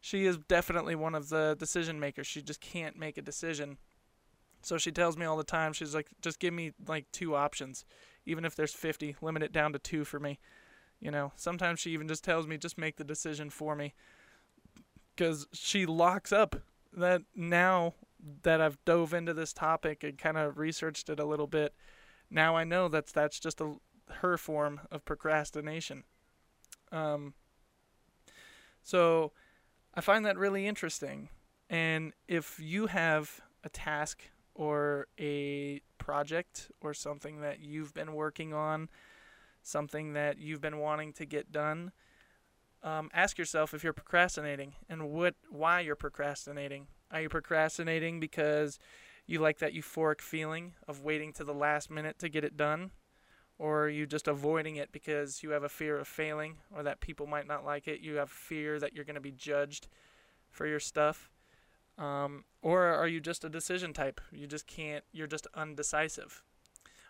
She 0.00 0.26
is 0.26 0.36
definitely 0.36 0.94
one 0.94 1.14
of 1.14 1.30
the 1.30 1.56
decision 1.58 1.98
makers. 1.98 2.26
She 2.26 2.42
just 2.42 2.60
can't 2.60 2.98
make 2.98 3.16
a 3.16 3.22
decision 3.22 3.78
so 4.64 4.78
she 4.78 4.90
tells 4.90 5.16
me 5.16 5.26
all 5.26 5.36
the 5.36 5.44
time, 5.44 5.72
she's 5.72 5.94
like, 5.94 6.08
just 6.22 6.40
give 6.40 6.54
me 6.54 6.72
like 6.86 7.10
two 7.12 7.34
options. 7.34 7.84
Even 8.26 8.44
if 8.44 8.56
there's 8.56 8.72
50, 8.72 9.16
limit 9.20 9.42
it 9.42 9.52
down 9.52 9.72
to 9.74 9.78
two 9.78 10.04
for 10.04 10.18
me. 10.18 10.38
You 11.00 11.10
know, 11.10 11.32
sometimes 11.36 11.80
she 11.80 11.90
even 11.90 12.08
just 12.08 12.24
tells 12.24 12.46
me, 12.46 12.56
just 12.56 12.78
make 12.78 12.96
the 12.96 13.04
decision 13.04 13.50
for 13.50 13.76
me. 13.76 13.92
Because 15.14 15.46
she 15.52 15.84
locks 15.84 16.32
up 16.32 16.56
that 16.92 17.22
now 17.36 17.94
that 18.42 18.60
I've 18.60 18.82
dove 18.84 19.12
into 19.12 19.34
this 19.34 19.52
topic 19.52 20.02
and 20.02 20.16
kind 20.16 20.38
of 20.38 20.58
researched 20.58 21.10
it 21.10 21.20
a 21.20 21.26
little 21.26 21.46
bit, 21.46 21.74
now 22.30 22.56
I 22.56 22.64
know 22.64 22.88
that's 22.88 23.12
that's 23.12 23.38
just 23.38 23.60
a 23.60 23.74
her 24.08 24.36
form 24.38 24.80
of 24.90 25.04
procrastination. 25.04 26.04
Um, 26.90 27.34
so 28.82 29.32
I 29.94 30.00
find 30.00 30.24
that 30.24 30.38
really 30.38 30.66
interesting. 30.66 31.28
And 31.68 32.12
if 32.28 32.58
you 32.60 32.86
have 32.86 33.40
a 33.62 33.68
task 33.68 34.30
or 34.54 35.06
a 35.18 35.80
project 35.98 36.70
or 36.80 36.94
something 36.94 37.40
that 37.40 37.60
you've 37.60 37.94
been 37.94 38.14
working 38.14 38.54
on, 38.54 38.88
something 39.62 40.12
that 40.12 40.38
you've 40.38 40.60
been 40.60 40.78
wanting 40.78 41.12
to 41.14 41.24
get 41.24 41.50
done, 41.50 41.92
um, 42.82 43.10
ask 43.14 43.38
yourself 43.38 43.72
if 43.72 43.82
you're 43.82 43.92
procrastinating 43.92 44.74
and 44.88 45.10
what 45.10 45.34
why 45.50 45.80
you're 45.80 45.96
procrastinating. 45.96 46.86
Are 47.10 47.22
you 47.22 47.28
procrastinating 47.28 48.20
because 48.20 48.78
you 49.26 49.38
like 49.38 49.58
that 49.58 49.74
euphoric 49.74 50.20
feeling 50.20 50.74
of 50.86 51.02
waiting 51.02 51.32
to 51.34 51.44
the 51.44 51.54
last 51.54 51.90
minute 51.90 52.18
to 52.18 52.28
get 52.28 52.44
it 52.44 52.56
done? 52.56 52.90
Or 53.58 53.84
are 53.84 53.88
you 53.88 54.06
just 54.06 54.28
avoiding 54.28 54.76
it 54.76 54.92
because 54.92 55.42
you 55.42 55.50
have 55.50 55.62
a 55.62 55.68
fear 55.68 55.96
of 55.96 56.08
failing 56.08 56.56
or 56.74 56.82
that 56.82 57.00
people 57.00 57.26
might 57.26 57.46
not 57.46 57.64
like 57.64 57.88
it? 57.88 58.00
You 58.00 58.16
have 58.16 58.30
fear 58.30 58.78
that 58.80 58.94
you're 58.94 59.04
going 59.04 59.14
to 59.14 59.20
be 59.20 59.30
judged 59.30 59.88
for 60.50 60.66
your 60.66 60.80
stuff? 60.80 61.30
Um, 61.96 62.44
or 62.60 62.86
are 62.86 63.06
you 63.06 63.20
just 63.20 63.44
a 63.44 63.48
decision 63.48 63.92
type? 63.92 64.20
You 64.32 64.46
just 64.46 64.66
can't, 64.66 65.04
you're 65.12 65.26
just 65.26 65.46
undecisive. 65.54 66.42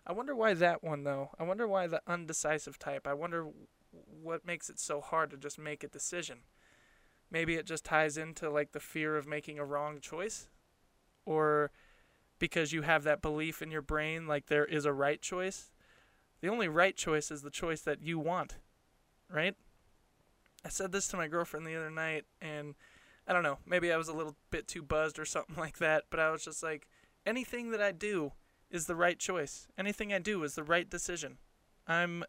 I 0.07 0.13
wonder 0.13 0.37
why 0.37 0.55
that 0.55 0.85
one, 0.85 1.05
though. 1.05 1.31
I 1.39 1.45
wonder 1.45 1.67
why 1.67 1.87
the 1.87 2.03
undecisive 2.07 2.79
type. 2.79 3.07
I 3.07 3.15
wonder 3.15 3.47
what 4.23 4.47
makes 4.47 4.69
it 4.69 4.79
so 4.79 5.01
hard 5.01 5.31
to 5.31 5.37
just 5.37 5.59
make 5.59 5.83
a 5.83 5.89
decision. 5.89 6.41
Maybe 7.31 7.55
it 7.55 7.67
just 7.67 7.85
ties 7.85 8.19
into 8.19 8.51
like 8.51 8.73
the 8.73 8.81
fear 8.81 9.17
of 9.17 9.27
making 9.27 9.59
a 9.59 9.65
wrong 9.65 10.01
choice, 10.01 10.49
or 11.25 11.71
because 12.39 12.73
you 12.73 12.83
have 12.83 13.05
that 13.05 13.23
belief 13.23 13.63
in 13.63 13.71
your 13.71 13.83
brain 13.83 14.27
like 14.27 14.47
there 14.47 14.67
is 14.67 14.85
a 14.85 14.93
right 14.93 15.23
choice. 15.23 15.71
The 16.41 16.49
only 16.49 16.69
right 16.69 16.95
choice 16.95 17.31
is 17.31 17.43
the 17.43 17.51
choice 17.51 17.81
that 17.83 18.03
you 18.03 18.19
want, 18.19 18.59
right? 19.31 19.55
I 20.65 20.69
said 20.69 20.93
this 20.93 21.09
to 21.09 21.17
my 21.17 21.29
girlfriend 21.29 21.67
the 21.67 21.77
other 21.77 21.91
night, 21.91 22.25
and 22.41 22.75
I 23.27 23.33
don't 23.33 23.43
know, 23.43 23.59
maybe 23.67 23.93
I 23.93 23.97
was 23.97 24.09
a 24.09 24.13
little 24.15 24.37
bit 24.51 24.69
too 24.69 24.83
buzzed 24.83 25.19
or 25.19 25.25
something 25.25 25.57
like 25.59 25.79
that, 25.79 26.05
but 26.11 26.21
I 26.21 26.31
was 26.31 26.45
just 26.45 26.63
like, 26.63 26.87
anything 27.27 27.71
that 27.71 27.81
I 27.81 27.93
do 27.93 28.33
is 28.71 28.87
the 28.87 28.97
right 28.97 29.19
choice. 29.19 29.69
Anything 29.79 30.13
I 30.13 30.19
do 30.19 30.43
is 30.43 30.55
the 30.55 30.65
right 30.65 30.89
decision. 30.89 31.39
I'm 31.87 32.25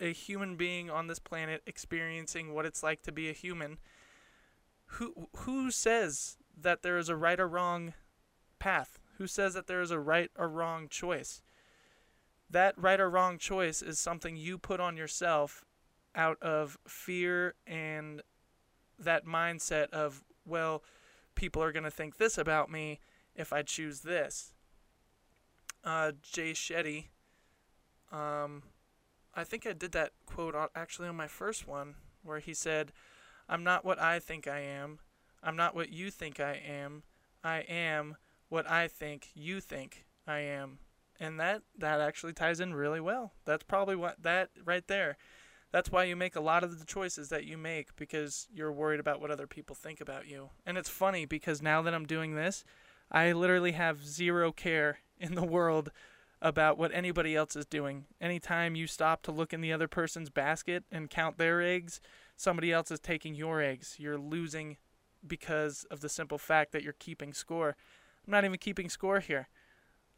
a 0.00 0.12
human 0.12 0.56
being 0.56 0.90
on 0.90 1.06
this 1.06 1.18
planet 1.18 1.62
experiencing 1.66 2.54
what 2.54 2.66
it's 2.66 2.82
like 2.82 3.02
to 3.02 3.12
be 3.12 3.28
a 3.28 3.34
human. 3.34 3.78
Who 4.86 5.28
who 5.38 5.70
says 5.70 6.36
that 6.58 6.82
there 6.82 6.98
is 6.98 7.08
a 7.08 7.16
right 7.16 7.38
or 7.40 7.48
wrong 7.48 7.94
path? 8.58 8.98
Who 9.18 9.26
says 9.26 9.54
that 9.54 9.66
there 9.66 9.80
is 9.80 9.90
a 9.90 9.98
right 9.98 10.30
or 10.36 10.48
wrong 10.48 10.88
choice? 10.88 11.42
That 12.48 12.74
right 12.78 13.00
or 13.00 13.10
wrong 13.10 13.38
choice 13.38 13.82
is 13.82 13.98
something 13.98 14.36
you 14.36 14.58
put 14.58 14.80
on 14.80 14.96
yourself 14.96 15.64
out 16.14 16.40
of 16.40 16.78
fear 16.86 17.54
and 17.66 18.22
that 18.98 19.26
mindset 19.26 19.90
of, 19.90 20.24
well, 20.44 20.82
people 21.34 21.62
are 21.62 21.72
going 21.72 21.84
to 21.84 21.90
think 21.90 22.16
this 22.16 22.38
about 22.38 22.70
me 22.70 23.00
if 23.34 23.52
I 23.52 23.62
choose 23.62 24.00
this. 24.00 24.52
Uh, 25.84 26.12
Jay 26.22 26.52
Shetty, 26.52 27.06
um, 28.10 28.62
I 29.34 29.44
think 29.44 29.66
I 29.66 29.72
did 29.72 29.92
that 29.92 30.12
quote 30.24 30.54
actually 30.74 31.08
on 31.08 31.16
my 31.16 31.28
first 31.28 31.68
one 31.68 31.94
where 32.22 32.38
he 32.38 32.54
said, 32.54 32.92
I'm 33.48 33.62
not 33.62 33.84
what 33.84 34.00
I 34.00 34.18
think 34.18 34.48
I 34.48 34.60
am. 34.60 34.98
I'm 35.42 35.56
not 35.56 35.74
what 35.74 35.90
you 35.90 36.10
think 36.10 36.40
I 36.40 36.60
am. 36.66 37.04
I 37.44 37.58
am 37.60 38.16
what 38.48 38.68
I 38.68 38.88
think 38.88 39.28
you 39.34 39.60
think 39.60 40.06
I 40.26 40.38
am. 40.40 40.78
And 41.20 41.38
that 41.38 41.62
that 41.78 42.00
actually 42.00 42.32
ties 42.32 42.60
in 42.60 42.74
really 42.74 43.00
well. 43.00 43.32
That's 43.44 43.62
probably 43.62 43.96
what 43.96 44.22
that 44.22 44.50
right 44.64 44.86
there. 44.86 45.16
That's 45.76 45.92
why 45.92 46.04
you 46.04 46.16
make 46.16 46.36
a 46.36 46.40
lot 46.40 46.64
of 46.64 46.78
the 46.78 46.86
choices 46.86 47.28
that 47.28 47.44
you 47.44 47.58
make 47.58 47.94
because 47.96 48.48
you're 48.50 48.72
worried 48.72 48.98
about 48.98 49.20
what 49.20 49.30
other 49.30 49.46
people 49.46 49.76
think 49.76 50.00
about 50.00 50.26
you. 50.26 50.48
And 50.64 50.78
it's 50.78 50.88
funny 50.88 51.26
because 51.26 51.60
now 51.60 51.82
that 51.82 51.92
I'm 51.92 52.06
doing 52.06 52.34
this, 52.34 52.64
I 53.12 53.32
literally 53.32 53.72
have 53.72 54.02
zero 54.02 54.52
care 54.52 55.00
in 55.20 55.34
the 55.34 55.44
world 55.44 55.90
about 56.40 56.78
what 56.78 56.92
anybody 56.94 57.36
else 57.36 57.56
is 57.56 57.66
doing. 57.66 58.06
Anytime 58.22 58.74
you 58.74 58.86
stop 58.86 59.20
to 59.24 59.32
look 59.32 59.52
in 59.52 59.60
the 59.60 59.70
other 59.70 59.86
person's 59.86 60.30
basket 60.30 60.84
and 60.90 61.10
count 61.10 61.36
their 61.36 61.60
eggs, 61.60 62.00
somebody 62.38 62.72
else 62.72 62.90
is 62.90 62.98
taking 62.98 63.34
your 63.34 63.60
eggs. 63.60 63.96
You're 63.98 64.16
losing 64.16 64.78
because 65.26 65.84
of 65.90 66.00
the 66.00 66.08
simple 66.08 66.38
fact 66.38 66.72
that 66.72 66.84
you're 66.84 66.94
keeping 66.94 67.34
score. 67.34 67.76
I'm 68.26 68.30
not 68.30 68.46
even 68.46 68.56
keeping 68.56 68.88
score 68.88 69.20
here. 69.20 69.50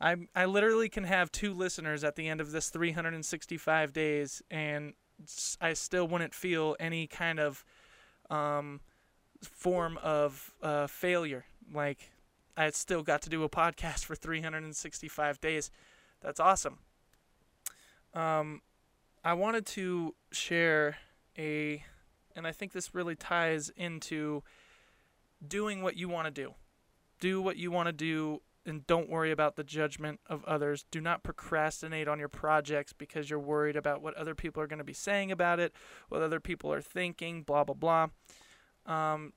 I 0.01 0.19
I 0.37 0.45
literally 0.45 0.89
can 0.89 1.03
have 1.03 1.33
two 1.33 1.53
listeners 1.53 2.05
at 2.05 2.15
the 2.15 2.29
end 2.29 2.41
of 2.41 2.53
this 2.53 2.71
365 2.71 3.93
days, 3.93 4.41
and 4.53 4.95
I 5.61 5.73
still 5.73 6.07
wouldn't 6.07 6.35
feel 6.35 6.77
any 6.79 7.07
kind 7.07 7.39
of 7.41 7.65
um, 8.31 8.81
form 9.43 9.99
of 10.03 10.55
uh, 10.63 10.87
failure. 10.87 11.45
Like 11.73 12.11
I 12.57 12.71
still 12.71 13.03
got 13.03 13.23
to 13.23 13.31
do 13.31 13.45
a 13.45 13.49
podcast 13.49 14.05
for 14.05 14.15
365 14.15 15.41
days. 15.41 15.71
That's 16.21 16.41
awesome. 16.41 16.79
Um, 18.15 18.63
I 19.25 19.35
wanted 19.35 19.67
to 19.67 20.15
share 20.33 20.97
a, 21.37 21.85
and 22.35 22.47
I 22.47 22.53
think 22.53 22.73
this 22.73 22.95
really 22.95 23.15
ties 23.15 23.71
into 23.77 24.43
doing 25.47 25.83
what 25.83 25.97
you 25.97 26.09
want 26.09 26.27
to 26.27 26.31
do. 26.31 26.55
Do 27.21 27.41
what 27.43 27.57
you 27.57 27.71
want 27.71 27.87
to 27.87 27.93
do 27.93 28.41
and 28.69 28.87
don't 28.87 29.09
worry 29.09 29.33
about 29.33 29.57
the 29.57 29.65
judgment 29.65 30.21
of 30.29 30.45
others. 30.45 30.85
Do 30.91 31.01
not 31.01 31.23
procrastinate 31.23 32.07
on 32.07 32.19
your 32.19 32.29
projects 32.29 32.93
because 32.93 33.29
you're 33.31 33.39
worried 33.39 33.77
about 33.77 34.03
what 34.03 34.15
other 34.15 34.35
people 34.35 34.63
are 34.63 34.67
going 34.67 34.79
to 34.79 34.85
be 34.85 34.93
saying 34.93 35.33
about 35.33 35.59
it, 35.59 35.73
what 36.09 36.23
other 36.23 36.39
people 36.39 36.73
are 36.73 36.83
thinking, 36.83 37.43
blah, 37.43 37.65
blah, 37.65 37.75
blah. 37.75 38.09
Um, 38.87 39.33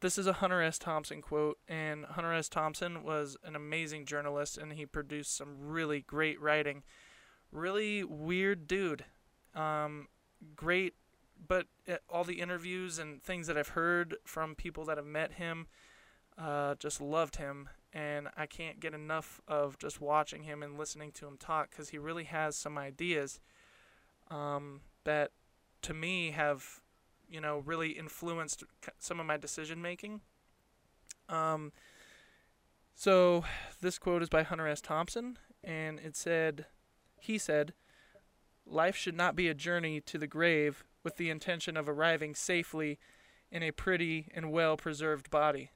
this 0.00 0.18
is 0.18 0.26
a 0.26 0.34
Hunter 0.34 0.60
S. 0.60 0.78
Thompson 0.78 1.22
quote, 1.22 1.58
and 1.68 2.04
Hunter 2.04 2.34
S. 2.34 2.48
Thompson 2.48 3.02
was 3.04 3.36
an 3.44 3.56
amazing 3.56 4.04
journalist 4.04 4.58
and 4.58 4.72
he 4.72 4.84
produced 4.84 5.36
some 5.36 5.56
really 5.58 6.02
great 6.02 6.40
writing. 6.40 6.82
Really 7.52 8.04
weird 8.04 8.66
dude. 8.66 9.04
Um, 9.54 10.08
great, 10.56 10.94
but 11.46 11.66
uh, 11.88 11.96
all 12.08 12.24
the 12.24 12.40
interviews 12.40 12.98
and 12.98 13.22
things 13.22 13.46
that 13.46 13.56
I've 13.56 13.68
heard 13.68 14.16
from 14.24 14.56
people 14.56 14.84
that 14.86 14.96
have 14.96 15.06
met 15.06 15.34
him 15.34 15.68
uh, 16.36 16.74
just 16.74 17.00
loved 17.00 17.36
him 17.36 17.68
and 17.94 18.28
I 18.36 18.46
can't 18.46 18.80
get 18.80 18.92
enough 18.92 19.40
of 19.46 19.78
just 19.78 20.00
watching 20.00 20.42
him 20.42 20.64
and 20.64 20.76
listening 20.76 21.12
to 21.12 21.28
him 21.28 21.36
talk 21.38 21.70
because 21.70 21.90
he 21.90 21.98
really 21.98 22.24
has 22.24 22.56
some 22.56 22.76
ideas 22.76 23.38
um, 24.30 24.80
that, 25.04 25.30
to 25.82 25.94
me, 25.94 26.32
have 26.32 26.80
you 27.30 27.40
know 27.40 27.62
really 27.64 27.90
influenced 27.90 28.64
some 28.98 29.20
of 29.20 29.26
my 29.26 29.36
decision 29.36 29.80
making. 29.80 30.20
Um, 31.28 31.72
so 32.96 33.44
this 33.80 33.98
quote 33.98 34.22
is 34.22 34.28
by 34.28 34.42
Hunter 34.42 34.66
S. 34.66 34.80
Thompson, 34.80 35.38
and 35.62 36.00
it 36.00 36.16
said, 36.16 36.66
he 37.20 37.38
said, 37.38 37.74
"Life 38.66 38.96
should 38.96 39.16
not 39.16 39.36
be 39.36 39.48
a 39.48 39.54
journey 39.54 40.00
to 40.00 40.18
the 40.18 40.26
grave 40.26 40.84
with 41.04 41.16
the 41.16 41.30
intention 41.30 41.76
of 41.76 41.88
arriving 41.88 42.34
safely 42.34 42.98
in 43.52 43.62
a 43.62 43.70
pretty 43.70 44.32
and 44.34 44.50
well 44.50 44.76
preserved 44.76 45.30
body." 45.30 45.70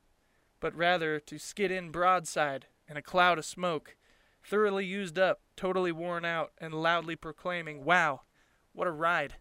But 0.60 0.74
rather 0.74 1.20
to 1.20 1.38
skid 1.38 1.70
in 1.70 1.90
broadside 1.90 2.66
in 2.88 2.96
a 2.96 3.02
cloud 3.02 3.38
of 3.38 3.44
smoke, 3.44 3.96
thoroughly 4.42 4.84
used 4.84 5.18
up, 5.18 5.40
totally 5.56 5.92
worn 5.92 6.24
out, 6.24 6.52
and 6.58 6.74
loudly 6.74 7.16
proclaiming, 7.16 7.84
Wow, 7.84 8.22
what 8.72 8.86
a 8.86 8.92
ride! 8.92 9.34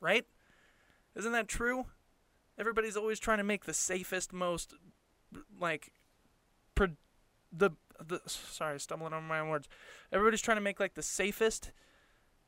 Right? 0.00 0.26
Isn't 1.14 1.32
that 1.32 1.48
true? 1.48 1.86
Everybody's 2.58 2.96
always 2.96 3.20
trying 3.20 3.38
to 3.38 3.44
make 3.44 3.64
the 3.64 3.74
safest, 3.74 4.32
most, 4.32 4.74
like, 5.58 5.92
pro- 6.74 6.96
the, 7.52 7.70
the, 8.04 8.20
sorry, 8.26 8.80
stumbling 8.80 9.12
over 9.12 9.22
my 9.22 9.42
words. 9.42 9.68
Everybody's 10.12 10.42
trying 10.42 10.56
to 10.56 10.62
make, 10.62 10.80
like, 10.80 10.94
the 10.94 11.02
safest, 11.02 11.72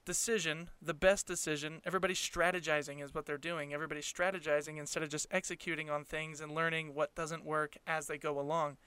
decision, 0.09 0.71
the 0.81 0.95
best 0.95 1.27
decision. 1.27 1.83
Everybody's 1.85 2.19
strategizing 2.19 3.05
is 3.05 3.13
what 3.13 3.27
they're 3.27 3.37
doing. 3.37 3.75
Everybody's 3.75 4.11
strategizing 4.11 4.79
instead 4.79 5.03
of 5.03 5.11
just 5.11 5.27
executing 5.31 5.91
on 5.91 6.03
things 6.03 6.41
and 6.41 6.51
learning 6.51 6.95
what 6.95 7.15
doesn't 7.15 7.45
work 7.45 7.77
as 7.87 8.07
they 8.07 8.17
go 8.17 8.41
along. 8.41 8.79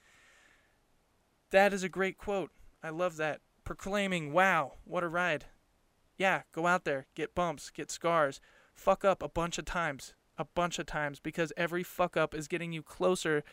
That 1.52 1.72
is 1.72 1.84
a 1.84 1.88
great 1.88 2.18
quote. 2.18 2.50
I 2.82 2.90
love 2.90 3.18
that. 3.18 3.40
Proclaiming, 3.62 4.32
wow, 4.32 4.72
what 4.84 5.04
a 5.04 5.08
ride. 5.08 5.44
Yeah, 6.18 6.42
go 6.52 6.66
out 6.66 6.84
there, 6.84 7.06
get 7.14 7.36
bumps, 7.36 7.70
get 7.70 7.88
scars, 7.88 8.40
fuck 8.74 9.04
up 9.04 9.22
a 9.22 9.28
bunch 9.28 9.58
of 9.58 9.64
times, 9.64 10.14
a 10.36 10.44
bunch 10.44 10.80
of 10.80 10.86
times, 10.86 11.20
because 11.20 11.52
every 11.56 11.84
fuck 11.84 12.16
up 12.16 12.34
is 12.34 12.48
getting 12.48 12.72
you 12.72 12.82
closer 12.82 13.44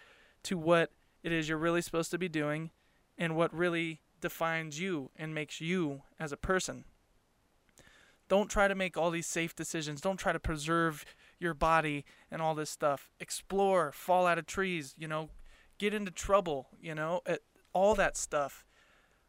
to 0.41 0.57
what 0.57 0.91
it 1.21 1.31
is 1.31 1.47
you're 1.47 1.59
really 1.59 1.83
supposed 1.83 2.09
to 2.09 2.17
be 2.17 2.29
doing 2.29 2.71
and 3.15 3.35
what 3.35 3.53
really 3.53 4.01
defines 4.21 4.79
you 4.79 5.11
and 5.15 5.35
makes 5.35 5.61
you 5.61 6.01
as 6.19 6.31
a 6.31 6.37
person. 6.37 6.85
Don't 8.29 8.49
try 8.49 8.67
to 8.67 8.75
make 8.75 8.95
all 8.95 9.11
these 9.11 9.27
safe 9.27 9.55
decisions. 9.55 9.99
Don't 9.99 10.17
try 10.17 10.31
to 10.31 10.39
preserve 10.39 11.03
your 11.39 11.53
body 11.53 12.05
and 12.31 12.41
all 12.41 12.55
this 12.55 12.69
stuff. 12.69 13.09
Explore, 13.19 13.91
fall 13.91 14.25
out 14.25 14.37
of 14.37 14.45
trees, 14.45 14.95
you 14.97 15.07
know, 15.07 15.29
get 15.79 15.93
into 15.93 16.11
trouble, 16.11 16.67
you 16.79 16.95
know, 16.95 17.21
all 17.73 17.95
that 17.95 18.15
stuff. 18.15 18.65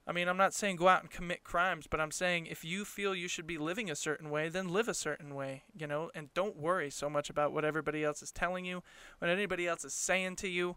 I 0.06 0.12
mean, 0.12 0.28
I'm 0.28 0.36
not 0.36 0.54
saying 0.54 0.76
go 0.76 0.88
out 0.88 1.02
and 1.02 1.10
commit 1.10 1.44
crimes, 1.44 1.86
but 1.88 2.00
I'm 2.00 2.10
saying 2.10 2.46
if 2.46 2.64
you 2.64 2.84
feel 2.84 3.14
you 3.14 3.28
should 3.28 3.46
be 3.46 3.58
living 3.58 3.90
a 3.90 3.96
certain 3.96 4.28
way, 4.28 4.48
then 4.48 4.68
live 4.68 4.88
a 4.88 4.94
certain 4.94 5.34
way, 5.34 5.62
you 5.74 5.86
know, 5.86 6.10
and 6.14 6.34
don't 6.34 6.56
worry 6.56 6.90
so 6.90 7.08
much 7.08 7.30
about 7.30 7.52
what 7.52 7.64
everybody 7.64 8.04
else 8.04 8.22
is 8.22 8.32
telling 8.32 8.64
you, 8.64 8.82
what 9.18 9.30
anybody 9.30 9.68
else 9.68 9.84
is 9.84 9.94
saying 9.94 10.36
to 10.36 10.48
you. 10.48 10.76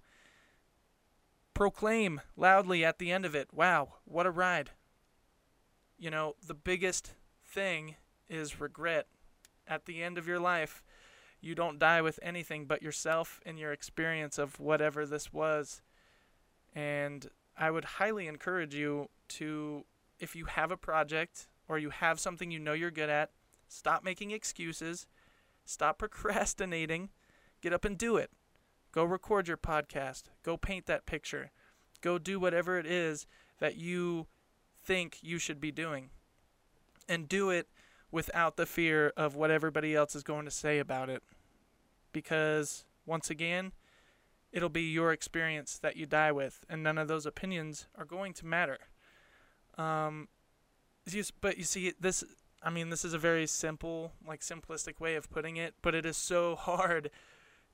Proclaim 1.53 2.21
loudly 2.37 2.85
at 2.85 2.99
the 2.99 3.11
end 3.11 3.25
of 3.25 3.35
it, 3.35 3.49
wow, 3.53 3.95
what 4.05 4.25
a 4.25 4.31
ride. 4.31 4.71
You 5.97 6.11
know, 6.11 6.35
the 6.45 6.53
biggest 6.53 7.13
thing 7.45 7.95
is 8.29 8.59
regret. 8.59 9.07
At 9.67 9.85
the 9.85 10.03
end 10.03 10.17
of 10.17 10.27
your 10.27 10.39
life, 10.39 10.83
you 11.41 11.55
don't 11.55 11.79
die 11.79 12.01
with 12.01 12.19
anything 12.21 12.65
but 12.65 12.81
yourself 12.81 13.41
and 13.45 13.59
your 13.59 13.71
experience 13.71 14.37
of 14.37 14.59
whatever 14.59 15.05
this 15.05 15.33
was. 15.33 15.81
And 16.73 17.29
I 17.57 17.69
would 17.69 17.85
highly 17.85 18.27
encourage 18.27 18.73
you 18.73 19.09
to, 19.29 19.85
if 20.19 20.35
you 20.35 20.45
have 20.45 20.71
a 20.71 20.77
project 20.77 21.47
or 21.67 21.77
you 21.77 21.89
have 21.89 22.19
something 22.19 22.49
you 22.49 22.59
know 22.59 22.73
you're 22.73 22.91
good 22.91 23.09
at, 23.09 23.31
stop 23.67 24.03
making 24.03 24.31
excuses, 24.31 25.05
stop 25.65 25.97
procrastinating, 25.99 27.09
get 27.61 27.73
up 27.73 27.85
and 27.85 27.97
do 27.97 28.17
it. 28.17 28.31
Go 28.91 29.03
record 29.03 29.47
your 29.47 29.57
podcast, 29.57 30.23
go 30.43 30.55
paint 30.55 30.85
that 30.85 31.05
picture, 31.05 31.51
go 32.01 32.19
do 32.19 32.39
whatever 32.39 32.77
it 32.77 32.85
is 32.85 33.25
that 33.59 33.75
you 33.75 34.27
think 34.77 35.17
you 35.21 35.39
should 35.39 35.59
be 35.59 35.71
doing. 35.71 36.09
And 37.09 37.27
do 37.27 37.49
it 37.49 37.67
without 38.13 38.57
the 38.57 38.65
fear 38.67 39.11
of 39.17 39.35
what 39.35 39.49
everybody 39.49 39.95
else 39.95 40.15
is 40.15 40.21
going 40.21 40.45
to 40.45 40.51
say 40.51 40.77
about 40.77 41.09
it. 41.09 41.23
Because, 42.11 42.85
once 43.07 43.31
again, 43.31 43.71
it'll 44.51 44.69
be 44.69 44.83
your 44.83 45.11
experience 45.11 45.79
that 45.79 45.97
you 45.97 46.05
die 46.05 46.31
with, 46.31 46.63
and 46.69 46.83
none 46.83 46.99
of 46.99 47.07
those 47.07 47.25
opinions 47.25 47.87
are 47.97 48.05
going 48.05 48.31
to 48.33 48.45
matter. 48.45 48.77
Um, 49.79 50.27
but 51.41 51.57
you 51.57 51.63
see, 51.63 51.93
this, 51.99 52.23
I 52.61 52.69
mean, 52.69 52.91
this 52.91 53.03
is 53.03 53.15
a 53.15 53.17
very 53.17 53.47
simple, 53.47 54.13
like 54.25 54.41
simplistic 54.41 54.99
way 54.99 55.15
of 55.15 55.31
putting 55.31 55.57
it, 55.57 55.73
but 55.81 55.95
it 55.95 56.05
is 56.05 56.15
so 56.15 56.55
hard 56.55 57.09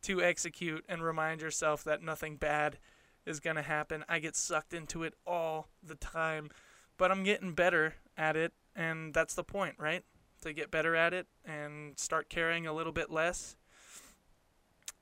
to 0.04 0.22
execute 0.22 0.86
and 0.88 1.04
remind 1.04 1.42
yourself 1.42 1.84
that 1.84 2.02
nothing 2.02 2.38
bad 2.38 2.78
is 3.26 3.42
going 3.42 3.58
to 3.58 3.62
happen. 3.62 4.06
I 4.08 4.20
get 4.20 4.38
sucked 4.38 4.74
into 4.74 5.04
it 5.04 5.16
all 5.28 5.68
the 5.84 5.96
time, 5.96 6.50
but 6.98 7.12
I'm 7.12 7.26
getting 7.26 7.52
better 7.52 7.96
at 8.18 8.38
it, 8.38 8.54
and 8.74 9.14
that's 9.14 9.36
the 9.36 9.44
point, 9.44 9.76
right? 9.78 10.06
To 10.42 10.54
get 10.54 10.72
better 10.72 10.96
at 10.96 11.14
it 11.14 11.28
and 11.46 11.98
start 11.98 12.30
caring 12.30 12.66
a 12.66 12.74
little 12.74 12.94
bit 12.94 13.10
less. 13.10 13.56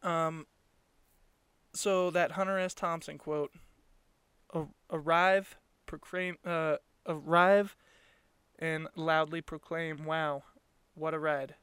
Um, 0.03 0.47
so 1.73 2.09
that 2.11 2.33
Hunter 2.33 2.57
S. 2.59 2.73
Thompson 2.73 3.17
quote: 3.17 3.51
"Arrive, 4.89 5.57
proclaim, 5.85 6.37
uh, 6.45 6.77
arrive, 7.05 7.75
and 8.57 8.87
loudly 8.95 9.41
proclaim, 9.41 10.05
wow, 10.05 10.43
what 10.95 11.13
a 11.13 11.19
ride!" 11.19 11.55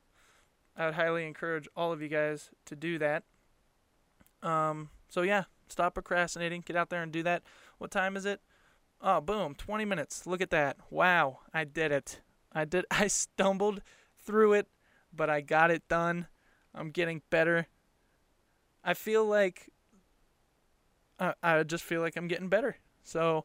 I 0.76 0.86
would 0.86 0.94
highly 0.94 1.26
encourage 1.26 1.68
all 1.76 1.92
of 1.92 2.02
you 2.02 2.08
guys 2.08 2.50
to 2.66 2.76
do 2.76 2.98
that. 2.98 3.24
Um, 4.42 4.90
So 5.08 5.22
yeah, 5.22 5.44
stop 5.68 5.94
procrastinating. 5.94 6.62
Get 6.62 6.76
out 6.76 6.90
there 6.90 7.02
and 7.02 7.12
do 7.12 7.22
that. 7.22 7.42
What 7.78 7.90
time 7.92 8.16
is 8.16 8.24
it? 8.24 8.40
Oh, 9.00 9.20
boom, 9.20 9.54
20 9.54 9.84
minutes. 9.84 10.26
Look 10.26 10.40
at 10.40 10.50
that. 10.50 10.76
Wow, 10.90 11.40
I 11.52 11.64
did 11.64 11.92
it. 11.92 12.20
I 12.54 12.64
did 12.64 12.84
I 12.90 13.08
stumbled 13.08 13.82
through 14.18 14.54
it, 14.54 14.68
but 15.12 15.28
I 15.30 15.40
got 15.40 15.70
it 15.70 15.86
done. 15.88 16.28
I'm 16.74 16.90
getting 16.90 17.22
better. 17.30 17.66
I 18.82 18.94
feel 18.94 19.24
like 19.24 19.70
uh, 21.18 21.32
I 21.42 21.62
just 21.62 21.84
feel 21.84 22.00
like 22.00 22.16
I'm 22.16 22.28
getting 22.28 22.48
better. 22.48 22.76
So 23.02 23.44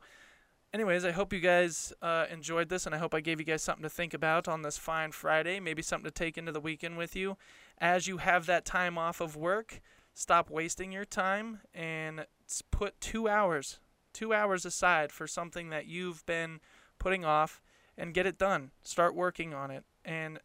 anyways, 0.73 1.05
I 1.05 1.11
hope 1.11 1.33
you 1.33 1.39
guys 1.39 1.93
uh, 2.01 2.25
enjoyed 2.31 2.69
this, 2.69 2.85
and 2.85 2.95
I 2.95 2.97
hope 2.97 3.13
I 3.13 3.21
gave 3.21 3.39
you 3.39 3.45
guys 3.45 3.61
something 3.61 3.83
to 3.83 3.89
think 3.89 4.13
about 4.13 4.47
on 4.47 4.61
this 4.61 4.77
fine 4.77 5.11
Friday. 5.11 5.59
Maybe 5.59 5.81
something 5.81 6.09
to 6.09 6.11
take 6.11 6.37
into 6.37 6.51
the 6.51 6.59
weekend 6.59 6.97
with 6.97 7.15
you. 7.15 7.37
As 7.77 8.07
you 8.07 8.17
have 8.17 8.45
that 8.47 8.65
time 8.65 8.97
off 8.97 9.21
of 9.21 9.35
work, 9.35 9.81
stop 10.13 10.49
wasting 10.49 10.91
your 10.91 11.05
time 11.05 11.61
and 11.73 12.25
put 12.71 12.99
two 12.99 13.27
hours, 13.29 13.79
two 14.13 14.33
hours 14.33 14.65
aside 14.65 15.11
for 15.11 15.27
something 15.27 15.69
that 15.69 15.85
you've 15.85 16.25
been 16.25 16.59
putting 16.97 17.23
off, 17.23 17.61
and 17.99 18.13
get 18.13 18.25
it 18.25 18.39
done. 18.39 18.71
Start 18.81 19.13
working 19.13 19.53
on 19.53 19.69
it, 19.69 19.83
and 20.03 20.39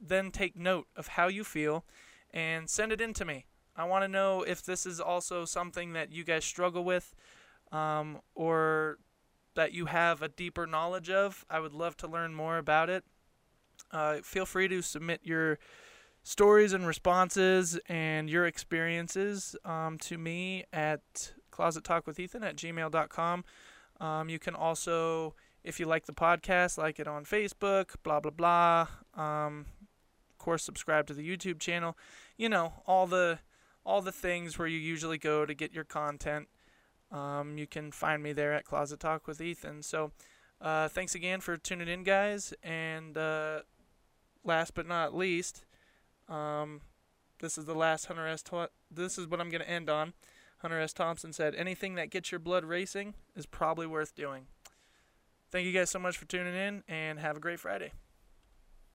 then 0.00 0.30
take 0.30 0.56
note 0.56 0.86
of 0.96 1.08
how 1.08 1.28
you 1.28 1.44
feel, 1.44 1.84
and 2.32 2.70
send 2.70 2.92
it 2.92 3.00
in 3.00 3.12
to 3.14 3.24
me. 3.24 3.44
I 3.76 3.84
want 3.84 4.04
to 4.04 4.08
know 4.08 4.42
if 4.42 4.62
this 4.62 4.86
is 4.86 5.00
also 5.00 5.44
something 5.44 5.92
that 5.92 6.10
you 6.10 6.24
guys 6.24 6.44
struggle 6.44 6.84
with, 6.84 7.14
um, 7.72 8.20
or 8.34 8.98
that 9.54 9.72
you 9.72 9.86
have 9.86 10.22
a 10.22 10.28
deeper 10.28 10.66
knowledge 10.66 11.10
of. 11.10 11.44
I 11.50 11.60
would 11.60 11.74
love 11.74 11.96
to 11.98 12.06
learn 12.06 12.34
more 12.34 12.58
about 12.58 12.88
it. 12.88 13.04
Uh, 13.90 14.18
feel 14.22 14.46
free 14.46 14.68
to 14.68 14.82
submit 14.82 15.20
your 15.24 15.58
stories 16.22 16.72
and 16.72 16.86
responses 16.86 17.78
and 17.88 18.28
your 18.28 18.46
experiences 18.46 19.56
um, 19.64 19.98
to 19.98 20.18
me 20.18 20.64
at 20.72 21.32
closettalkwithethan 21.52 22.42
at 22.42 22.56
gmail.com. 22.56 23.44
Um, 24.00 24.28
you 24.28 24.38
can 24.38 24.54
also, 24.54 25.34
if 25.62 25.78
you 25.78 25.86
like 25.86 26.06
the 26.06 26.12
podcast, 26.12 26.78
like 26.78 26.98
it 26.98 27.06
on 27.06 27.24
Facebook, 27.24 27.96
blah, 28.02 28.20
blah, 28.20 28.30
blah. 28.30 28.88
Um, 29.14 29.66
of 30.30 30.38
course, 30.38 30.64
subscribe 30.64 31.06
to 31.08 31.14
the 31.14 31.28
YouTube 31.28 31.60
channel. 31.60 31.96
You 32.36 32.48
know, 32.48 32.74
all 32.86 33.06
the 33.06 33.40
all 33.84 34.02
the 34.02 34.12
things 34.12 34.58
where 34.58 34.68
you 34.68 34.78
usually 34.78 35.18
go 35.18 35.46
to 35.46 35.54
get 35.54 35.72
your 35.72 35.84
content. 35.84 36.48
Um, 37.10 37.58
you 37.58 37.66
can 37.66 37.90
find 37.90 38.22
me 38.22 38.32
there 38.32 38.52
at 38.52 38.64
Closet 38.64 39.00
Talk 39.00 39.26
with 39.26 39.40
Ethan. 39.40 39.82
So, 39.82 40.12
uh, 40.60 40.88
thanks 40.88 41.14
again 41.14 41.40
for 41.40 41.56
tuning 41.56 41.88
in, 41.88 42.04
guys. 42.04 42.54
And 42.62 43.16
uh, 43.16 43.60
last 44.44 44.74
but 44.74 44.86
not 44.86 45.14
least, 45.14 45.64
um, 46.28 46.82
this 47.40 47.58
is 47.58 47.64
the 47.64 47.74
last 47.74 48.06
Hunter 48.06 48.26
S. 48.26 48.44
this 48.90 49.18
is 49.18 49.26
what 49.26 49.40
I'm 49.40 49.50
going 49.50 49.62
to 49.62 49.70
end 49.70 49.90
on. 49.90 50.12
Hunter 50.58 50.78
S. 50.78 50.92
Thompson 50.92 51.32
said, 51.32 51.54
"Anything 51.54 51.94
that 51.94 52.10
gets 52.10 52.30
your 52.30 52.38
blood 52.38 52.64
racing 52.64 53.14
is 53.34 53.46
probably 53.46 53.86
worth 53.86 54.14
doing." 54.14 54.46
Thank 55.50 55.66
you 55.66 55.72
guys 55.72 55.90
so 55.90 55.98
much 55.98 56.16
for 56.16 56.26
tuning 56.26 56.54
in, 56.54 56.84
and 56.88 57.18
have 57.18 57.36
a 57.36 57.40
great 57.40 57.58
Friday. 57.58 57.92